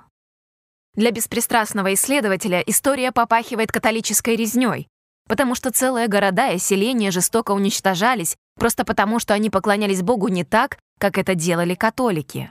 [0.94, 4.88] Для беспристрастного исследователя история попахивает католической резнёй,
[5.28, 10.44] потому что целые города и селения жестоко уничтожались просто потому, что они поклонялись Богу не
[10.44, 12.50] так, как это делали католики.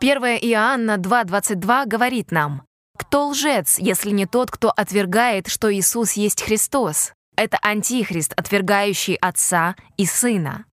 [0.00, 2.66] Первая Иоанна 2.22 говорит нам,
[2.98, 7.12] «Кто лжец, если не тот, кто отвергает, что Иисус есть Христос?
[7.36, 10.66] Это антихрист, отвергающий Отца и Сына.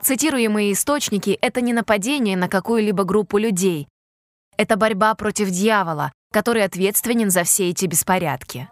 [0.00, 3.88] Цитируемые источники— это не нападение на какую-либо группу людей.
[4.56, 8.68] Это борьба против дьявола, который ответственен за все эти беспорядки.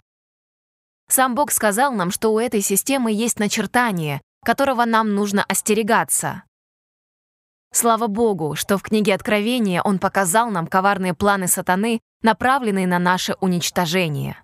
[1.09, 6.45] Сам Бог сказал нам, что у этой системы есть начертание, которого нам нужно остерегаться.
[7.73, 13.35] Слава Богу, что в книге Откровения Он показал нам коварные планы сатаны, направленные на наше
[13.41, 14.43] уничтожение.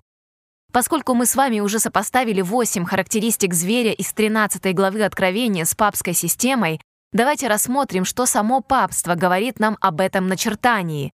[0.74, 6.14] Поскольку мы с вами уже сопоставили 8 характеристик зверя из 13 главы Откровения с папской
[6.14, 6.80] системой,
[7.12, 11.12] давайте рассмотрим, что само папство говорит нам об этом начертании.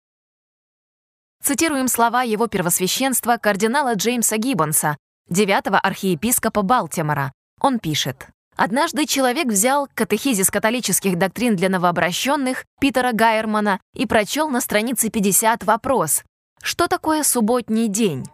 [1.44, 4.96] Цитируем слова его первосвященства кардинала Джеймса Гиббонса,
[5.28, 7.30] девятого архиепископа Балтимора.
[7.60, 8.28] Он пишет.
[8.56, 15.64] Однажды человек взял катехизис католических доктрин для новообращенных Питера Гайермана и прочел на странице 50
[15.64, 16.22] вопрос
[16.62, 18.24] «Что такое субботний день?»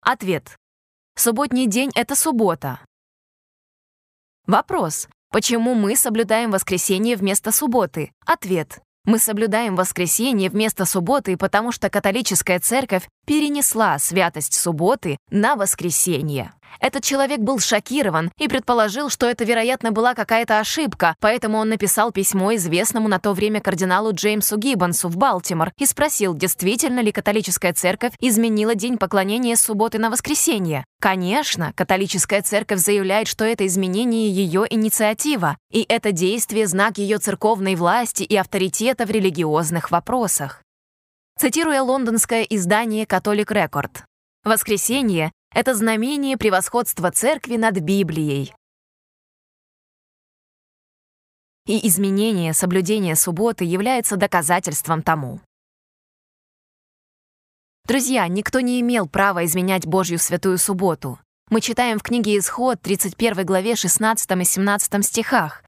[0.00, 0.56] Ответ.
[1.16, 2.80] Субботний день— это суббота.
[4.46, 5.08] Вопрос.
[5.30, 8.12] Почему мы соблюдаем воскресенье вместо субботы?
[8.24, 8.80] Ответ.
[9.04, 16.52] Мы соблюдаем воскресенье вместо субботы, потому что католическая церковь перенесла святость субботы на воскресенье.
[16.80, 22.12] Этот человек был шокирован и предположил, что это, вероятно, была какая-то ошибка, поэтому он написал
[22.12, 27.72] письмо известному на то время кардиналу Джеймсу Гиббонсу в Балтимор и спросил, действительно ли католическая
[27.72, 30.84] церковь изменила день поклонения с субботы на воскресенье.
[31.00, 37.74] Конечно, католическая церковь заявляет, что это изменение ее инициатива, и это действие— знак ее церковной
[37.74, 40.62] власти и авторитета в религиозных вопросах.
[41.38, 44.04] Цитируя лондонское издание «Католик Рекорд»,
[44.44, 48.54] «Воскресенье— это знамение превосходства церкви над Библией.
[51.66, 55.40] И изменение соблюдения субботы является доказательством тому.
[57.86, 61.18] Друзья, никто не имел права изменять Божью святую субботу.
[61.50, 65.64] Мы читаем в книге Исход, 31 главе 16 и 17 стихах.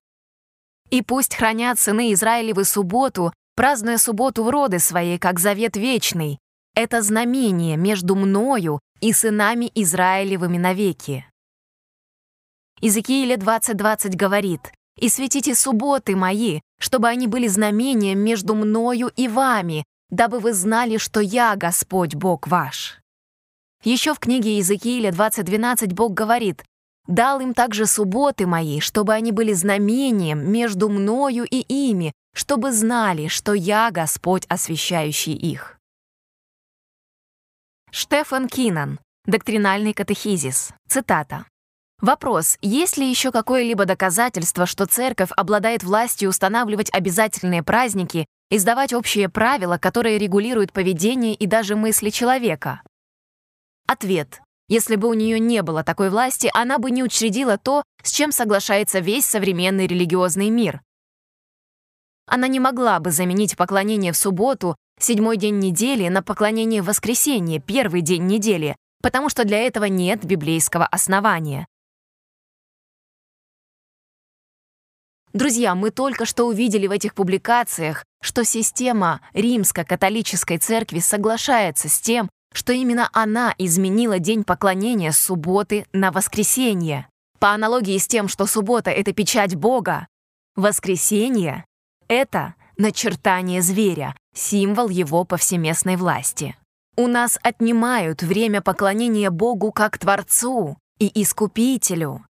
[0.91, 6.39] «И пусть хранят сыны Израилевы субботу, празднуя субботу в роды своей, как завет вечный.
[6.75, 11.27] Это знамение между мною и сынами Израилевыми навеки.
[12.81, 19.85] Иезекииля 20.20 говорит, «И светите субботы мои, чтобы они были знамением между мною и вами,
[20.11, 23.01] дабы вы знали, что я Господь Бог ваш».
[23.83, 26.65] Еще в книге Иезекииля 20.12 Бог говорит,
[27.07, 33.29] «Дал им также субботы мои, чтобы они были знамением между мною и ими, чтобы знали,
[33.29, 35.80] что я Господь, освящающий их».
[37.93, 39.01] Штефан Кинан.
[39.27, 40.71] Доктринальный катехизис.
[40.89, 41.47] Цитата.
[42.01, 49.29] Вопрос, есть ли еще какое-либо доказательство, что церковь обладает властью устанавливать обязательные праздники, издавать общие
[49.29, 52.81] правила, которые регулируют поведение и даже мысли человека?
[53.89, 54.41] Ответ.
[54.69, 58.31] Если бы у нее не было такой власти, она бы не учредила то, с чем
[58.31, 60.81] соглашается весь современный религиозный мир.
[62.27, 68.03] Она не могла бы заменить поклонение в субботу седьмой день недели на поклонение воскресенье, первый
[68.03, 71.67] день недели, потому что для этого нет библейского основания.
[75.33, 82.29] Друзья, мы только что увидели в этих публикациях, что система римско-католической церкви соглашается с тем,
[82.53, 87.09] что именно она изменила день поклонения с субботы на воскресенье.
[87.39, 90.09] По аналогии с тем, что суббота— это печать Бога,
[90.57, 91.65] воскресенье—
[92.09, 96.57] это начертание зверя, символ его повсеместной власти.
[96.97, 102.25] У нас отнимают время поклонения Богу как Творцу и Искупителю.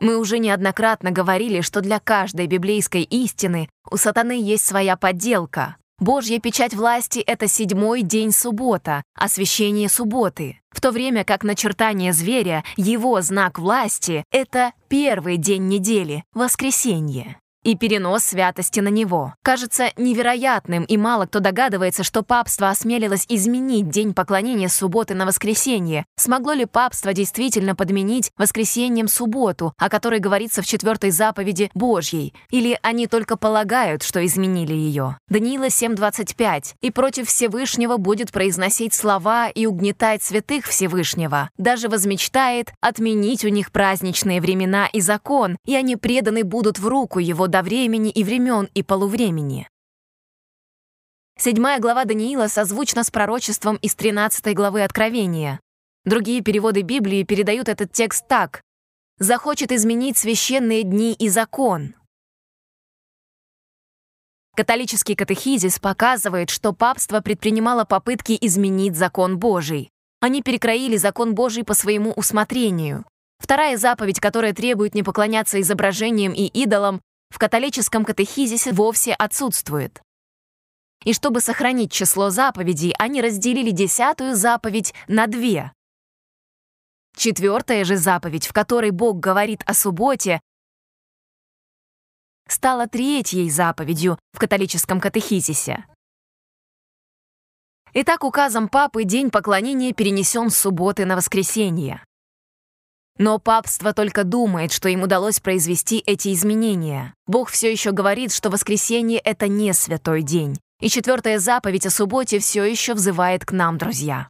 [0.00, 5.76] Мы уже неоднократно говорили, что для каждой библейской истины у сатаны есть своя подделка.
[6.00, 12.64] Божья печать власти— это седьмой день суббота, освящение субботы, в то время как начертание зверя,
[12.76, 19.34] его знак власти— это первый день недели, воскресенье и перенос святости на него.
[19.42, 26.06] Кажется невероятным, и мало кто догадывается, что папство осмелилось изменить день поклонения субботы на воскресенье.
[26.16, 32.34] Смогло ли папство действительно подменить воскресеньем субботу, о которой говорится в четвертой заповеди Божьей?
[32.50, 35.18] Или они только полагают, что изменили ее?
[35.28, 36.74] Даниила 7.25.
[36.80, 41.50] «И против Всевышнего будет произносить слова и угнетать святых Всевышнего.
[41.56, 47.18] Даже возмечтает отменить у них праздничные времена и закон, и они преданы будут в руку
[47.18, 49.68] его до времени и времен и полувремени.
[51.38, 55.60] Седьмая глава Даниила созвучна с пророчеством из 13 главы Откровения.
[56.04, 58.60] Другие переводы Библии передают этот текст так
[59.20, 61.94] «захочет изменить священные дни и закон».
[64.56, 69.90] Католический катехизис показывает, что папство предпринимало попытки изменить закон Божий.
[70.20, 73.04] Они перекроили закон Божий по своему усмотрению.
[73.38, 77.00] Вторая заповедь, которая требует не поклоняться изображениям и идолам,
[77.34, 80.00] в католическом катехизисе вовсе отсутствует.
[81.04, 85.72] И чтобы сохранить число заповедей, они разделили десятую заповедь на две.
[87.16, 90.40] Четвертая же заповедь, в которой Бог говорит о субботе,
[92.46, 95.86] стала третьей заповедью в католическом катехизисе.
[97.94, 102.04] Итак, указом Папы день поклонения перенесен с субботы на воскресенье.
[103.16, 107.14] Но папство только думает, что им удалось произвести эти изменения.
[107.26, 110.58] Бог все еще говорит, что воскресенье— это не святой день.
[110.80, 114.28] И четвертая заповедь о субботе все еще взывает к нам, друзья.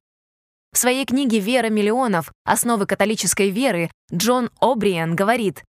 [0.72, 2.30] В своей книге «Вера миллионов.
[2.45, 5.62] Основы католической веры» Джон О'Бриен говорит,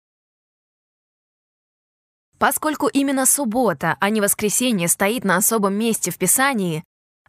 [2.38, 6.82] Поскольку именно суббота, а не воскресенье стоит на особом месте в Писании,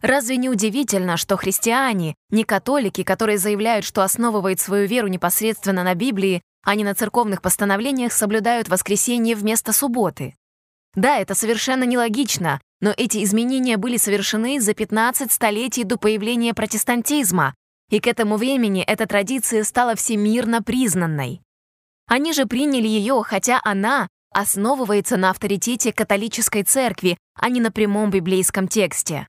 [0.04, 5.94] Разве не удивительно, что христиане, не католики, которые заявляют, что основывают свою веру непосредственно на
[5.94, 10.34] Библии, а не на церковных постановлениях, соблюдают воскресенье вместо субботы?
[10.94, 17.54] Да, это совершенно нелогично, но эти изменения были совершены за 15 столетий до появления протестантизма,
[17.88, 21.40] и к этому времени эта традиция стала всемирно признанной.
[22.06, 28.10] Они же приняли ее, хотя она основывается на авторитете католической церкви, а не на прямом
[28.10, 29.28] библейском тексте.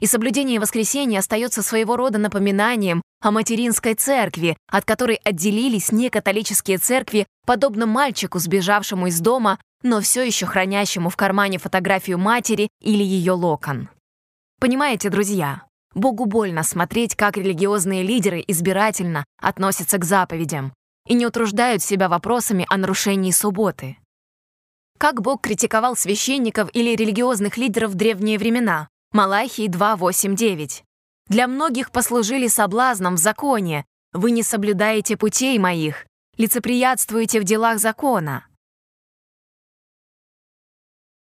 [0.00, 7.26] И соблюдение воскресения остается своего рода напоминанием о материнской церкви, от которой отделились некатолические церкви,
[7.44, 13.32] подобно мальчику, сбежавшему из дома, но все еще хранящему в кармане фотографию матери или ее
[13.32, 13.88] локон.
[14.60, 15.62] Понимаете, друзья,
[15.94, 20.72] Богу больно смотреть, как религиозные лидеры избирательно относятся к заповедям
[21.08, 23.96] и не утруждают себя вопросами о нарушении субботы.
[24.98, 28.88] Как Бог критиковал священников или религиозных лидеров в древние времена?
[29.12, 30.82] Малахии 2.8.9.
[31.28, 33.86] «Для многих послужили соблазном в законе.
[34.12, 36.06] Вы не соблюдаете путей моих,
[36.36, 38.46] лицеприятствуете в делах закона».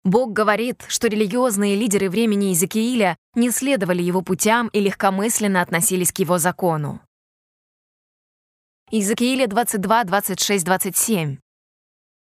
[0.02, 6.20] Бог говорит, что религиозные лидеры времени Иезекииля не следовали его путям и легкомысленно относились к
[6.20, 7.02] его закону.
[8.90, 11.36] Иезекииля 22, 26, 27.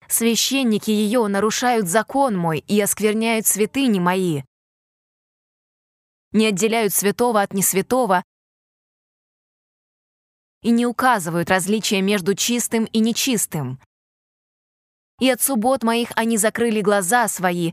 [0.08, 4.42] «Священники ее нарушают закон мой и оскверняют святыни мои,
[6.34, 8.22] не отделяют святого от несвятого
[10.62, 13.80] и не указывают различия между чистым и нечистым.
[15.20, 17.72] И от суббот моих они закрыли глаза свои,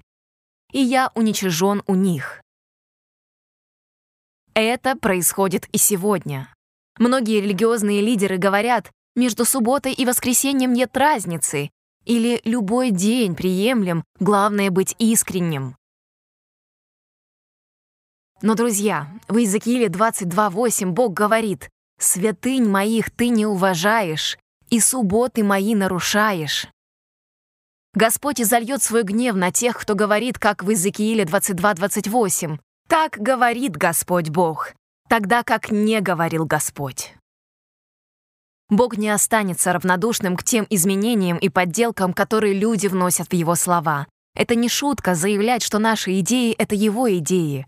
[0.72, 2.42] и я уничижен у них.
[4.54, 6.54] Это происходит и сегодня.
[7.00, 11.72] Многие религиозные лидеры говорят, между субботой и воскресеньем нет разницы,
[12.06, 15.76] или любой день приемлем, главное быть искренним.
[18.42, 21.70] Но, друзья, в Иезекииле 22.8 Бог говорит,
[22.00, 24.38] «Святынь моих ты не уважаешь,
[24.70, 26.68] и субботы мои нарушаешь».
[27.94, 32.58] Господь изольет свой гнев на тех, кто говорит, как в Иезекииле 22.28.
[32.88, 34.74] «Так говорит Господь Бог,
[35.08, 37.14] тогда как не говорил Господь».
[38.70, 44.08] Бог не останется равнодушным к тем изменениям и подделкам, которые люди вносят в Его слова.
[44.34, 47.68] Это не шутка заявлять, что наши идеи— это Его идеи.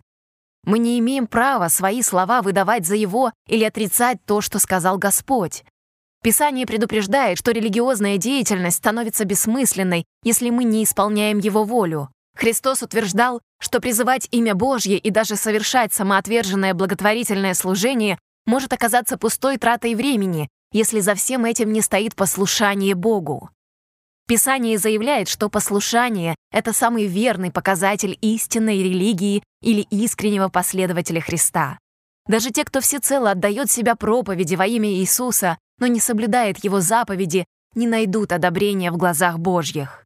[0.66, 5.64] Мы не имеем права свои слова выдавать за Его или отрицать то, что сказал Господь.
[6.24, 12.10] Писание предупреждает, что религиозная деятельность становится бессмысленной, если мы не исполняем Его волю.
[12.38, 19.58] Христос утверждал, что призывать имя Божье и даже совершать самоотверженное благотворительное служение может оказаться пустой
[19.58, 23.50] тратой времени, если за всем этим не стоит послушание Богу.
[24.34, 31.78] Писание заявляет, что послушание— это самый верный показатель истинной религии или искреннего последователя Христа.
[32.26, 37.46] Даже те, кто всецело отдает себя проповеди во имя Иисуса, но не соблюдает Его заповеди,
[37.76, 40.04] не найдут одобрения в глазах Божьих.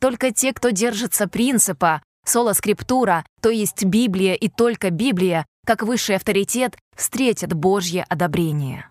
[0.00, 6.16] Только те, кто держится принципа соло скриптура, то есть Библия и только Библия, как высший
[6.16, 8.90] авторитет, встретят Божье одобрение.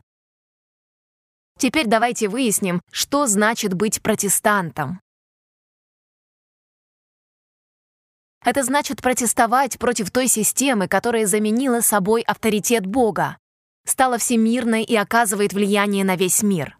[1.57, 5.01] Теперь давайте выясним, что значит быть протестантом.
[8.45, 13.37] Это значит протестовать против той системы, которая заменила собой авторитет Бога,
[13.85, 16.77] стала всемирной и оказывает влияние на весь мир.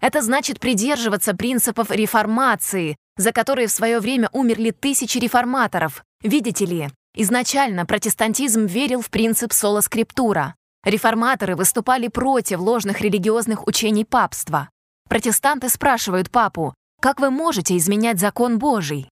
[0.00, 6.04] Это значит придерживаться принципов реформации, за которые в свое время умерли тысячи реформаторов.
[6.22, 10.54] Видите ли, изначально протестантизм верил в принцип соло-скриптура,
[10.88, 14.70] Реформаторы выступали против ложных религиозных учений папства.
[15.06, 19.10] Протестанты спрашивают папу, как вы можете изменять закон Божий?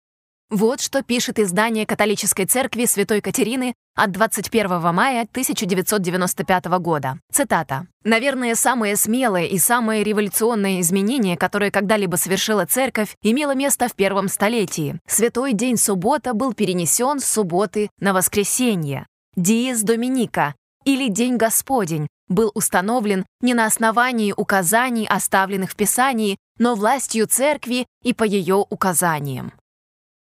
[0.50, 7.18] Вот что пишет издание католической церкви Святой Катерины от 21 мая 1995 года.
[7.32, 7.88] Цитата.
[8.04, 14.28] «Наверное, самое смелое и самое революционное изменение, которое когда-либо совершила церковь, имело место в первом
[14.28, 15.00] столетии.
[15.08, 19.08] Святой день суббота был перенесен с субботы на воскресенье.
[19.34, 20.54] Диес Доминика,
[20.85, 27.87] или День Господень был установлен не на основании указаний, оставленных в Писании, но властью Церкви
[28.03, 29.53] и по ее указаниям.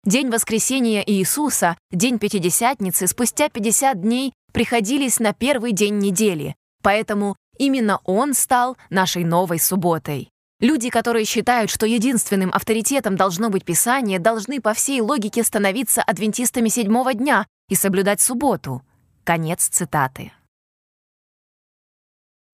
[0.04, 8.00] День воскресения Иисуса, День Пятидесятницы, спустя 50 дней приходились на первый день недели, поэтому именно
[8.04, 10.30] он стал нашей новой субботой.
[10.60, 16.68] Люди, которые считают, что единственным авторитетом должно быть Писание, должны по всей логике становиться адвентистами
[16.68, 18.82] седьмого дня и соблюдать субботу.
[19.24, 20.32] Конец цитаты.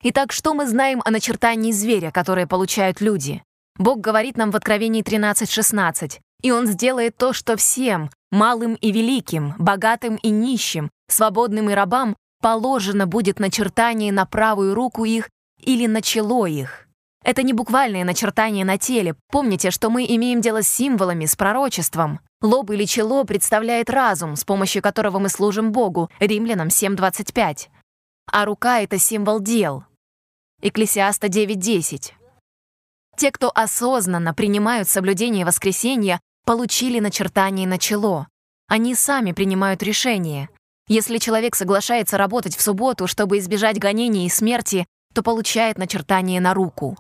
[0.05, 3.45] Итак, что мы знаем о начертании зверя, которое получают люди?
[3.79, 9.55] Бог говорит нам в Откровении 13.16, «И Он сделает то, что всем, малым и великим,
[9.59, 15.31] богатым и нищим, свободным и рабам, положено будет начертание на правую руку их
[15.61, 16.89] или на чело их».
[17.25, 19.15] Это не буквальное начертание на теле.
[19.31, 22.19] Помните, что мы имеем дело с символами, с пророчеством.
[22.41, 27.69] Лоб или чело представляет разум, с помощью которого мы служим Богу, Римлянам 7.25.
[28.27, 29.85] А рука— это символ дел,
[30.65, 32.13] Экклесиаста 9.10.
[33.17, 38.29] Те, кто осознанно принимают соблюдение воскресенья, получили начертание на чело.
[38.69, 40.49] Они сами принимают решение.
[40.87, 46.55] Если человек соглашается работать в субботу, чтобы избежать гонений и смерти, то получает начертание на
[46.55, 46.97] руку.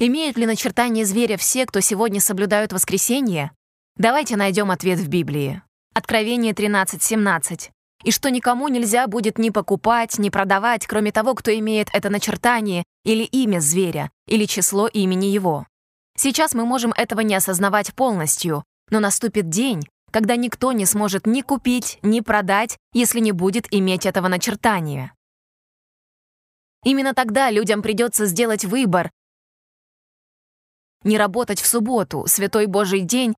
[0.00, 3.52] Имеют ли начертание зверя все, кто сегодня соблюдают воскресенье?
[3.96, 5.62] Давайте найдем ответ в Библии.
[5.94, 7.70] Откровение 13.17
[8.04, 12.84] и что никому нельзя будет ни покупать, ни продавать, кроме того, кто имеет это начертание
[13.06, 15.66] или имя зверя, или число имени его.
[16.18, 21.40] Сейчас мы можем этого не осознавать полностью, но наступит день, когда никто не сможет ни
[21.40, 25.14] купить, ни продать, если не будет иметь этого начертания.
[26.84, 29.10] Именно тогда людям придется сделать выбор
[31.04, 33.36] не работать в субботу, святой Божий день,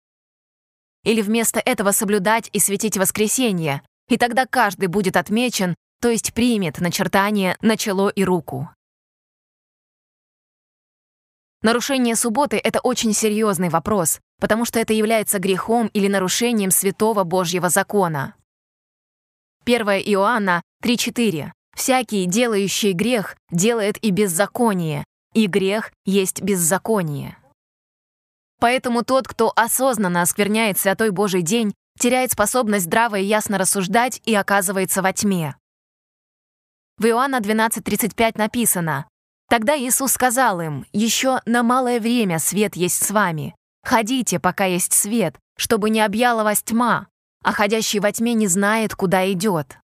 [1.05, 6.81] или вместо этого соблюдать и светить воскресенье, и тогда каждый будет отмечен, то есть примет
[6.81, 8.71] начертание на чело и руку.
[11.63, 17.69] Нарушение субботы— это очень серьезный вопрос, потому что это является грехом или нарушением святого Божьего
[17.69, 18.35] закона.
[19.65, 21.51] 1 Иоанна 3.4.
[21.77, 25.05] «Всякий, делающий грех, делает и беззаконие,
[25.35, 27.37] и грех есть беззаконие».
[28.61, 34.35] Поэтому тот, кто осознанно оскверняет святой Божий день, теряет способность здраво и ясно рассуждать и
[34.35, 35.57] оказывается во тьме.
[36.99, 39.09] В Иоанна 12.35 написано
[39.49, 43.55] «Тогда Иисус сказал им, «Еще на малое время свет есть с вами.
[43.83, 47.09] Ходите, пока есть свет, чтобы не объяла вас тьма,
[47.43, 49.79] а ходящий во тьме не знает, куда идет».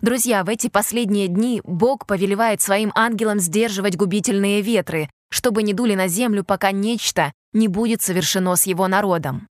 [0.00, 5.94] Друзья, в эти последние дни Бог повелевает своим ангелам сдерживать губительные ветры, чтобы не дули
[5.94, 9.48] на землю, пока нечто не будет совершено с его народом.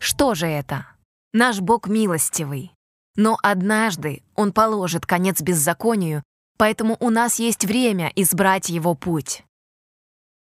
[0.00, 0.86] Что же это?
[1.32, 2.72] Наш Бог милостивый.
[3.16, 6.22] Но однажды Он положит конец беззаконию,
[6.58, 9.44] поэтому у нас есть время избрать Его путь.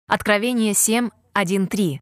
[0.09, 2.01] Откровение 7, 1, 3.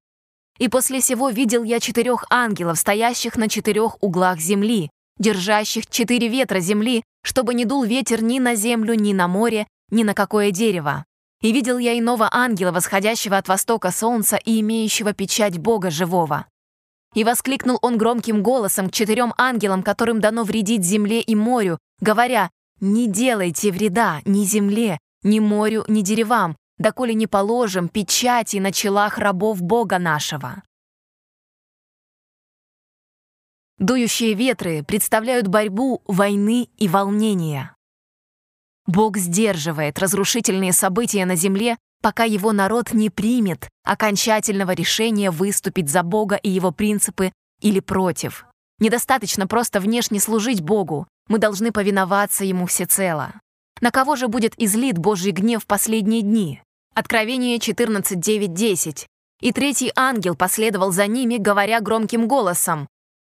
[0.59, 6.61] «И после сего видел я четырех ангелов, стоящих на четырех углах земли, держащих четыре ветра
[6.61, 11.05] земли, чтобы не дул ветер ни на землю, ни на море, ни на какое дерево.
[11.41, 16.47] И видел я иного ангела, восходящего от востока солнца и имеющего печать Бога живого.
[17.15, 22.51] И воскликнул он громким голосом к четырем ангелам, которым дано вредить земле и морю, говоря,
[22.81, 29.19] «Не делайте вреда ни земле, ни морю, ни деревам, доколе не положим печати на челах
[29.19, 30.63] рабов Бога нашего».
[33.79, 37.75] Дующие ветры представляют борьбу войны и волнения.
[38.87, 46.03] Бог сдерживает разрушительные события на земле, пока его народ не примет окончательного решения выступить за
[46.03, 47.33] Бога и его принципы
[47.63, 48.45] или против.
[48.79, 53.33] Недостаточно просто внешне служить Богу, мы должны повиноваться Ему всецело.
[53.81, 56.61] На кого же будет излит Божий гнев в последние дни?
[56.95, 59.07] Откровение 14.9.10.
[59.41, 62.87] «И третий ангел последовал за ними, говоря громким голосом,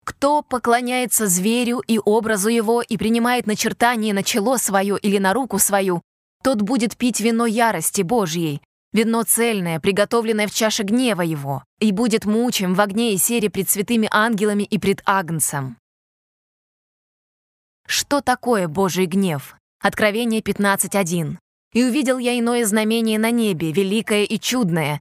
[0.07, 5.59] кто поклоняется зверю и образу его и принимает начертание на чело свое или на руку
[5.59, 6.01] свою,
[6.43, 8.63] тот будет пить вино ярости Божьей,
[8.93, 13.71] вино цельное, приготовленное в чаше гнева его, и будет мучим в огне и сере пред
[13.71, 15.77] святыми ангелами и пред Агнцем.
[17.87, 19.57] Что такое Божий гнев?
[19.81, 21.37] Откровение 15.1.
[21.73, 25.01] «И увидел я иное знамение на небе, великое и чудное,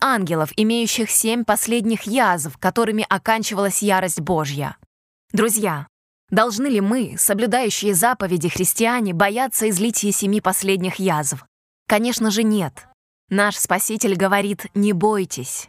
[0.00, 4.76] ангелов, имеющих семь последних язв, которыми оканчивалась ярость Божья.
[5.32, 5.86] Друзья,
[6.30, 11.44] должны ли мы, соблюдающие заповеди христиане, бояться излития семи последних язв?
[11.86, 12.86] Конечно же нет.
[13.28, 15.68] Наш Спаситель говорит «не бойтесь».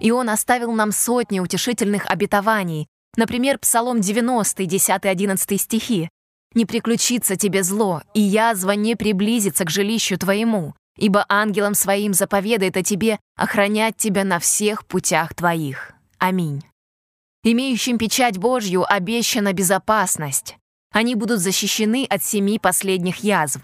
[0.00, 2.86] И Он оставил нам сотни утешительных обетований,
[3.16, 6.08] например, Псалом 90, 10-11 стихи.
[6.54, 12.76] «Не приключится тебе зло, и язва не приблизится к жилищу твоему, ибо ангелом своим заповедает
[12.76, 15.92] о тебе охранять тебя на всех путях твоих.
[16.18, 16.62] Аминь.
[17.42, 20.58] Имеющим печать Божью обещана безопасность.
[20.92, 23.60] Они будут защищены от семи последних язв.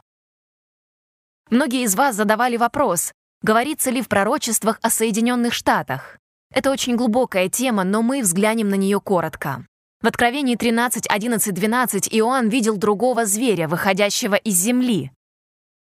[1.51, 3.13] Многие из вас задавали вопрос,
[3.43, 6.19] говорится ли в пророчествах о Соединенных Штатах.
[6.55, 9.67] Это очень глубокая тема, но мы взглянем на нее коротко.
[10.01, 15.11] В Откровении 13, 11, 12 Иоанн видел другого зверя, выходящего из земли.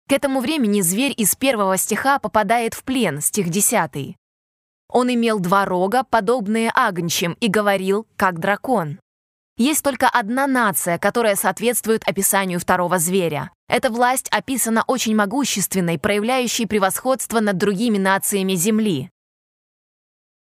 [0.08, 4.16] К этому времени зверь из первого стиха попадает в плен, стих 10.
[4.94, 9.00] Он имел два рога, подобные агнчим, и говорил, как дракон.
[9.56, 13.50] Есть только одна нация, которая соответствует описанию второго зверя.
[13.68, 19.10] Эта власть описана очень могущественной, проявляющей превосходство над другими нациями Земли.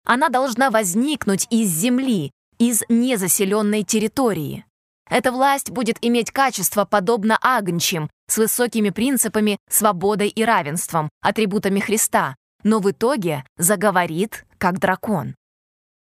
[0.05, 4.65] Она должна возникнуть из Земли, из незаселенной территории.
[5.09, 12.35] Эта власть будет иметь качество, подобно агнчим, с высокими принципами, свободой и равенством, атрибутами Христа,
[12.63, 15.35] но в итоге заговорит как дракон.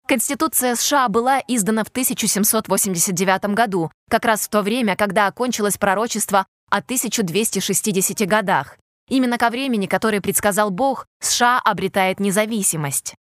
[0.07, 6.47] Конституция США была издана в 1789 году, как раз в то время, когда окончилось пророчество
[6.71, 8.77] о 1260 годах.
[9.09, 13.15] Именно ко времени, который предсказал Бог, США обретает независимость.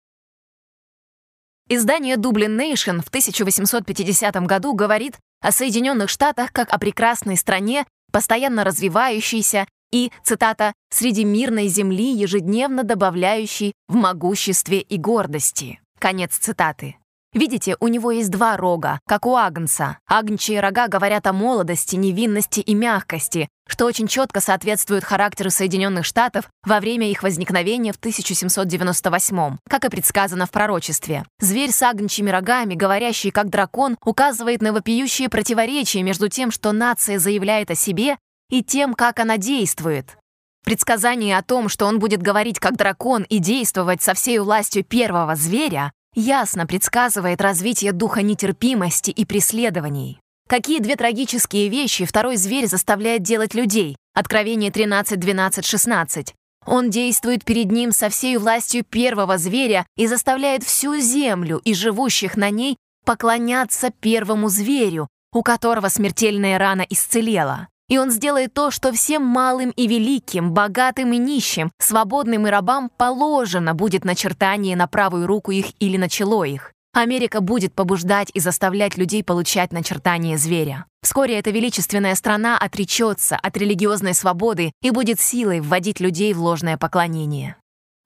[1.68, 8.64] Издание Dublin Nation в 1850 году говорит о Соединенных Штатах как о прекрасной стране, постоянно
[8.64, 15.80] развивающейся и, цитата, «среди мирной земли, ежедневно добавляющей в могуществе и гордости».
[15.98, 16.96] Конец цитаты.
[17.32, 19.98] Видите, у него есть два рога, как у агнца.
[20.08, 26.50] Агнчие рога говорят о молодости, невинности и мягкости, что очень четко соответствует характеру Соединенных Штатов
[26.64, 31.24] во время их возникновения в 1798 как и предсказано в пророчестве.
[31.38, 37.20] Зверь с агнчими рогами, говорящий как дракон, указывает на вопиющие противоречия между тем, что нация
[37.20, 38.16] заявляет о себе,
[38.50, 40.18] и тем, как она действует.
[40.64, 45.34] Предсказание о том, что он будет говорить как дракон и действовать со всей властью первого
[45.34, 50.20] зверя, ясно предсказывает развитие духа нетерпимости и преследований.
[50.48, 53.96] Какие две трагические вещи второй зверь заставляет делать людей?
[54.14, 56.34] Откровение 13, 12, 16.
[56.66, 62.36] Он действует перед ним со всей властью первого зверя и заставляет всю землю и живущих
[62.36, 62.76] на ней
[63.06, 67.68] поклоняться первому зверю, у которого смертельная рана исцелела.
[67.90, 72.88] И он сделает то, что всем малым и великим, богатым и нищим, свободным и рабам
[72.96, 76.72] положено будет начертание на правую руку их или на чело их.
[76.92, 80.86] Америка будет побуждать и заставлять людей получать начертание зверя.
[81.02, 86.76] Вскоре эта величественная страна отречется от религиозной свободы и будет силой вводить людей в ложное
[86.76, 87.56] поклонение.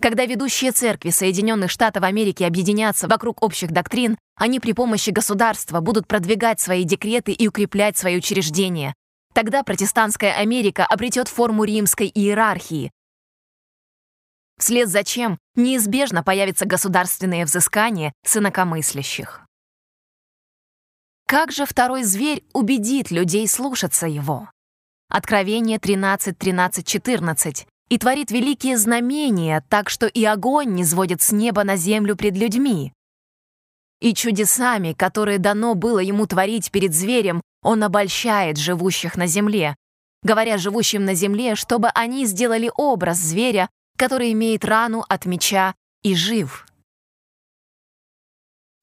[0.01, 6.07] Когда ведущие церкви Соединенных Штатов Америки объединятся вокруг общих доктрин, они при помощи государства будут
[6.07, 8.95] продвигать свои декреты и укреплять свои учреждения.
[9.35, 12.93] Тогда протестантская Америка обретет форму римской иерархии,
[14.59, 19.45] вслед за чем неизбежно появятся государственные взыскания с инакомыслящих.
[21.27, 24.51] Как же второй зверь убедит людей слушаться его?
[25.09, 31.33] Откровение 13, 13, 14 и творит великие знамения, так что и огонь не сводит с
[31.33, 32.93] неба на землю пред людьми.
[34.05, 39.77] И чудесами, которые дано было ему творить перед зверем, он обольщает живущих на земле,
[40.23, 46.15] говоря живущим на земле, чтобы они сделали образ зверя, который имеет рану от меча и
[46.15, 46.67] жив.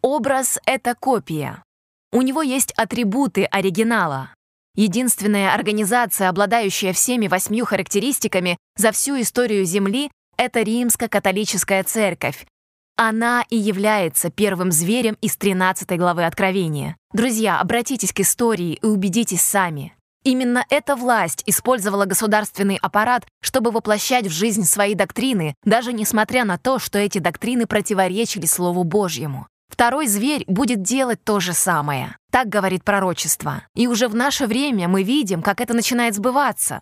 [0.02, 1.64] Образ— это копия.
[2.12, 4.34] У него есть атрибуты оригинала.
[4.74, 12.48] Единственная организация, обладающая всеми восьмью характеристиками за всю историю Земли, это Римско-католическая церковь.
[12.96, 16.98] Она и является первым зверем из 13 главы Откровения.
[17.14, 19.94] Друзья, обратитесь к истории и убедитесь сами.
[20.24, 26.60] Именно эта власть использовала государственный аппарат, чтобы воплощать в жизнь свои доктрины, даже несмотря на
[26.60, 29.48] то, что эти доктрины противоречили Слову Божьему.
[29.68, 32.18] Второй зверь будет делать то же самое.
[32.30, 33.64] Так говорит пророчество.
[33.74, 36.82] И уже в наше время мы видим, как это начинает сбываться.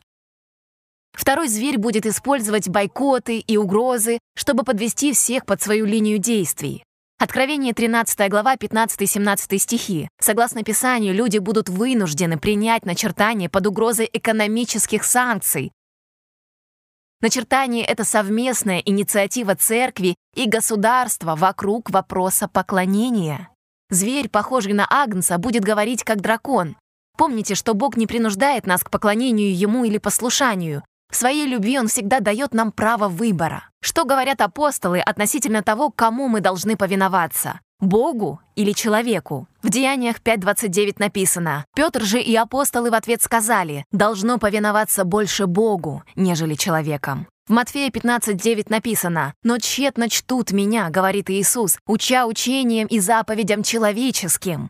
[1.13, 6.83] Второй зверь будет использовать бойкоты и угрозы, чтобы подвести всех под свою линию действий.
[7.19, 10.07] Откровение 13 глава 15-17 стихи.
[10.21, 15.73] Согласно Писанию, люди будут вынуждены принять начертание под угрозой экономических санкций.
[17.21, 23.49] Начертание— это совместная инициатива церкви и государства вокруг вопроса поклонения.
[23.89, 26.77] Зверь, похожий на Агнца, будет говорить как дракон.
[27.17, 30.83] Помните, что Бог не принуждает нас к поклонению Ему или послушанию.
[31.09, 33.69] В своей любви Он всегда дает нам право выбора.
[33.81, 37.59] Что говорят апостолы относительно того, кому мы должны повиноваться?
[37.79, 39.47] Богу или человеку?
[39.63, 46.03] В Деяниях 5.29 написано, «Петр же и апостолы в ответ сказали, должно повиноваться больше Богу,
[46.15, 47.25] нежели человеком».
[47.47, 54.69] В Матфея 15.9 написано, «Но тщетно чтут меня,— говорит Иисус,— уча учением и заповедям человеческим».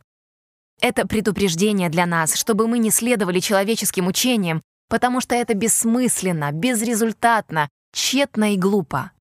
[0.82, 7.70] Это предупреждение для нас, чтобы мы не следовали человеческим учениям, потому что это бессмысленно, безрезультатно,
[7.94, 9.12] тщетно и глупо.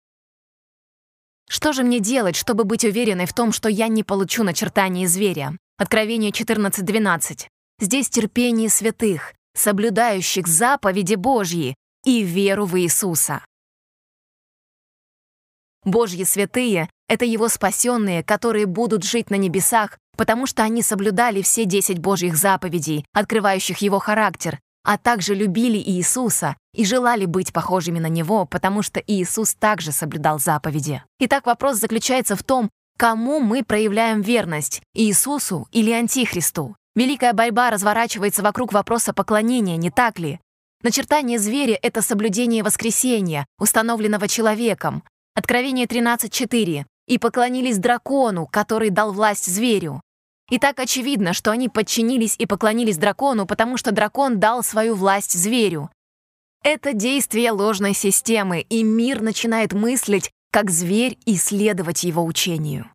[1.48, 5.56] Что же мне делать, чтобы быть уверенной в том, что я не получу начертание зверя?
[5.78, 7.46] Откровение 14.12.
[7.80, 13.44] Здесь терпение святых, соблюдающих заповеди Божьи и веру в Иисуса.
[15.84, 21.64] Божьи святые— это Его спасенные, которые будут жить на небесах, потому что они соблюдали все
[21.64, 24.58] десять Божьих заповедей, открывающих Его характер,
[24.88, 30.38] а также любили Иисуса и желали быть похожими на Него, потому что Иисус также соблюдал
[30.38, 31.02] заповеди.
[31.20, 36.74] Итак, вопрос заключается в том, кому мы проявляем верность– Иисусу или Антихристу.
[36.96, 40.40] Великая борьба разворачивается вокруг вопроса поклонения, не так ли?
[40.82, 45.02] Начертание зверя— это соблюдение воскресения, установленного человеком.
[45.34, 46.86] Откровение 13.4.
[47.06, 50.00] «И поклонились дракону, который дал власть зверю».
[50.48, 55.32] И так очевидно, что они подчинились и поклонились дракону, потому что дракон дал свою власть
[55.32, 55.90] зверю.
[56.62, 62.90] Это действие ложной системы, и мир начинает мыслить как зверь и следовать его учению.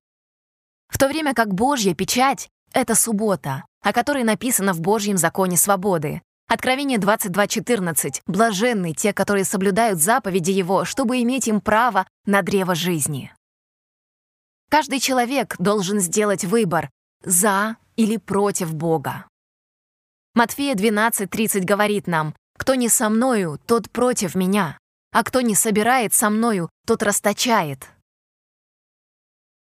[0.89, 6.21] В то время как Божья печать— это суббота, о которой написано в Божьем законе свободы.
[6.47, 8.21] Откровение 22.14.
[8.27, 13.31] «Блаженны те, которые соблюдают заповеди Его, чтобы иметь им право на древо жизни».
[14.69, 16.89] Каждый человек должен сделать выбор,
[17.23, 19.27] за или против Бога.
[20.35, 24.77] Матфея 12.30 говорит нам, «Кто не со мною, тот против меня,
[25.11, 27.87] а кто не собирает со мною, тот расточает».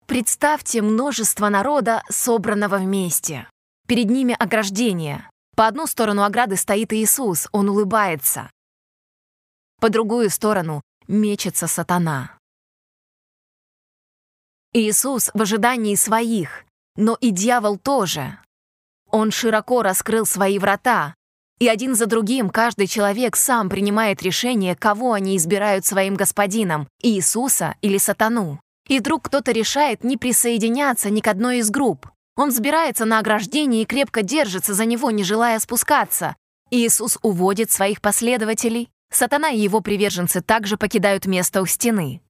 [0.07, 3.49] Представьте множество народа, собранного вместе.
[3.89, 5.29] Перед ними ограждение.
[5.57, 8.51] По одну сторону ограды стоит Иисус, он улыбается.
[9.81, 12.39] по другую сторону мечется сатана.
[14.73, 16.65] Иисус в ожидании своих,
[16.97, 18.39] но и дьявол тоже.
[19.11, 21.15] Он широко раскрыл свои врата,
[21.61, 27.77] и один за другим каждый человек сам принимает решение, кого они избирают своим господином, Иисуса
[27.81, 28.61] или сатану.
[28.89, 32.11] И вдруг кто-то решает не присоединяться ни к одной из групп.
[32.37, 36.37] Он взбирается на ограждение и крепко держится за него, не желая спускаться.
[36.71, 38.91] Иисус уводит своих последователей.
[39.13, 42.21] Сатана и его приверженцы также покидают место у стены.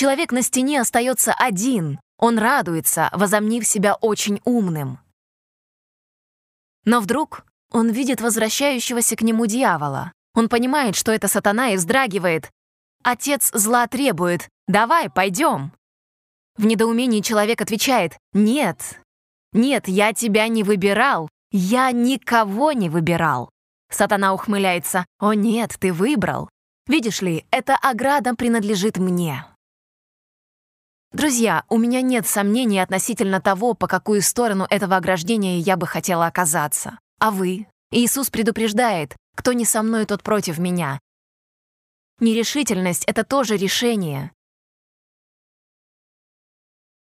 [0.00, 2.00] Человек на стене остается один.
[2.16, 4.98] Он радуется, возомнив себя очень умным.
[6.86, 10.12] Но вдруг он видит возвращающегося к нему дьявола.
[10.34, 12.50] Он понимает, что это сатана и вздрагивает.
[13.04, 15.70] Отец зла требует «давай, пойдем».
[16.56, 19.02] В недоумении человек отвечает «нет,
[19.52, 23.50] нет, я тебя не выбирал, я никого не выбирал».
[23.90, 26.48] Сатана ухмыляется «О нет, ты выбрал.
[26.86, 29.44] Видишь ли, эта ограда принадлежит мне».
[31.12, 36.26] Друзья, у меня нет сомнений относительно того, по какую сторону этого ограждения я бы хотела
[36.26, 37.00] оказаться.
[37.18, 37.66] А вы?
[37.90, 41.00] Иисус предупреждает, кто не со мной, тот против меня.
[42.20, 44.30] Нерешительность— это тоже решение.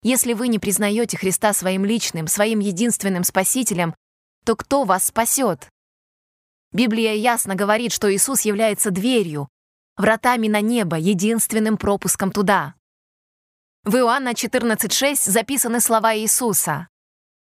[0.04, 3.94] Если вы не признаете Христа своим личным, своим единственным спасителем,
[4.46, 5.68] то кто вас спасет?
[6.72, 9.50] Библия ясно говорит, что Иисус является дверью,
[9.98, 12.77] вратами на небо, единственным пропуском туда.
[13.88, 16.90] В Иоанна 14.6 записаны слова Иисуса.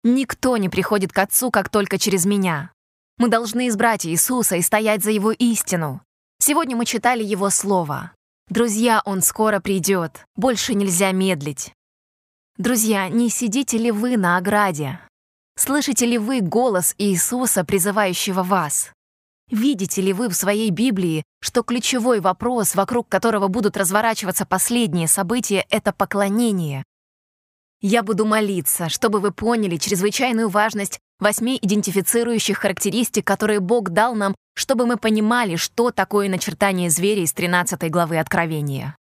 [0.03, 2.73] «Никто не приходит к Отцу, как только через Меня».
[3.17, 6.01] Мы должны избрать Иисуса и стоять за Его истину.
[6.39, 8.11] Сегодня мы читали Его Слово.
[8.49, 10.25] Друзья, Он скоро придет.
[10.35, 11.71] Больше нельзя медлить.
[12.57, 14.99] Друзья, не сидите ли вы на ограде?
[15.55, 18.91] Слышите ли вы голос Иисуса, призывающего вас?
[19.53, 25.67] Видите ли вы в своей Библии, что ключевой вопрос, вокруг которого будут разворачиваться последние события,
[25.69, 26.83] это поклонение?
[27.79, 34.33] Я буду молиться, чтобы вы поняли чрезвычайную важность восьми идентифицирующих характеристик, которые Бог дал нам,
[34.55, 38.95] чтобы мы понимали, что такое начертание зверя из 13 главы Откровения.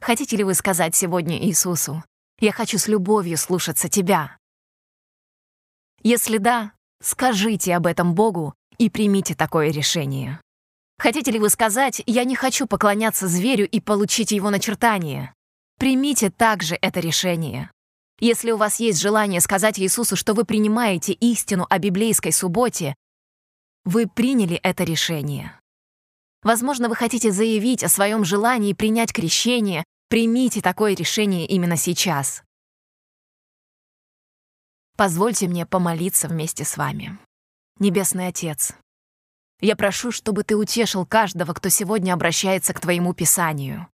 [0.00, 2.04] Хотите ли вы сказать сегодня Иисусу,
[2.38, 4.38] «Я хочу с любовью слушаться Тебя»?
[6.04, 6.70] Если да,
[7.02, 10.40] скажите об этом Богу и примите такое решение.
[10.98, 15.34] Хотите ли вы сказать, я не хочу поклоняться зверю и получить его начертание?
[15.78, 17.70] Примите также это решение.
[18.18, 22.94] Если у вас есть желание сказать Иисусу, что вы принимаете истину о библейской субботе,
[23.84, 25.60] вы приняли это решение.
[26.42, 32.42] Возможно, вы хотите заявить о своем желании принять крещение, примите такое решение именно сейчас.
[34.96, 37.18] Позвольте мне помолиться вместе с вами.
[37.78, 38.74] Небесный Отец,
[39.60, 43.86] я прошу, чтобы Ты утешил каждого, кто сегодня обращается к Твоему Писанию.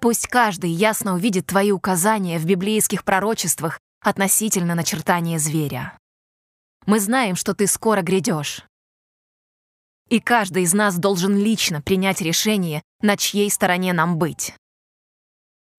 [0.00, 5.98] Пусть каждый ясно увидит Твои указания в библейских пророчествах относительно начертания зверя.
[6.84, 8.66] Мы знаем, что Ты скоро грядешь.
[10.10, 14.54] И каждый из нас должен лично принять решение, на чьей стороне нам быть.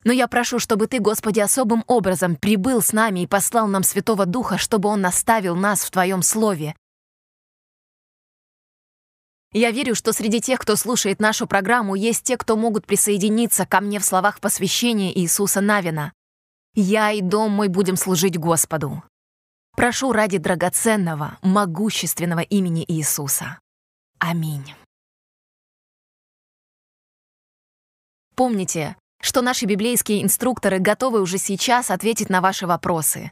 [0.06, 4.26] Но я прошу, чтобы Ты, Господи, особым образом прибыл с нами и послал нам Святого
[4.26, 6.76] Духа, чтобы Он наставил нас в Твоем Слове.
[9.52, 13.82] Я верю, что среди тех, кто слушает нашу программу, есть те, кто могут присоединиться ко
[13.82, 16.14] мне в словах посвящения Иисуса Навина.
[16.76, 19.04] «Я и дом мой будем служить Господу».
[19.76, 23.60] Прошу ради драгоценного, могущественного имени Иисуса.
[24.20, 24.74] Аминь.
[28.36, 28.96] Помните,
[29.26, 33.32] что наши библейские инструкторы готовы уже сейчас ответить на ваши вопросы.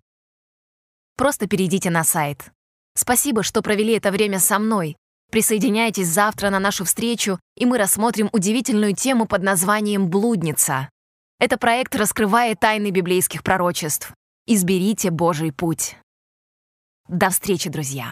[1.15, 2.51] Просто перейдите на сайт.
[2.95, 4.97] Спасибо, что провели это время со мной.
[5.29, 10.89] Присоединяйтесь завтра на нашу встречу, и мы рассмотрим удивительную тему под названием «Блудница».
[11.39, 14.13] Это проект раскрывает тайны библейских пророчеств.
[14.47, 15.95] Изберите Божий путь.
[17.07, 18.11] До встречи, друзья!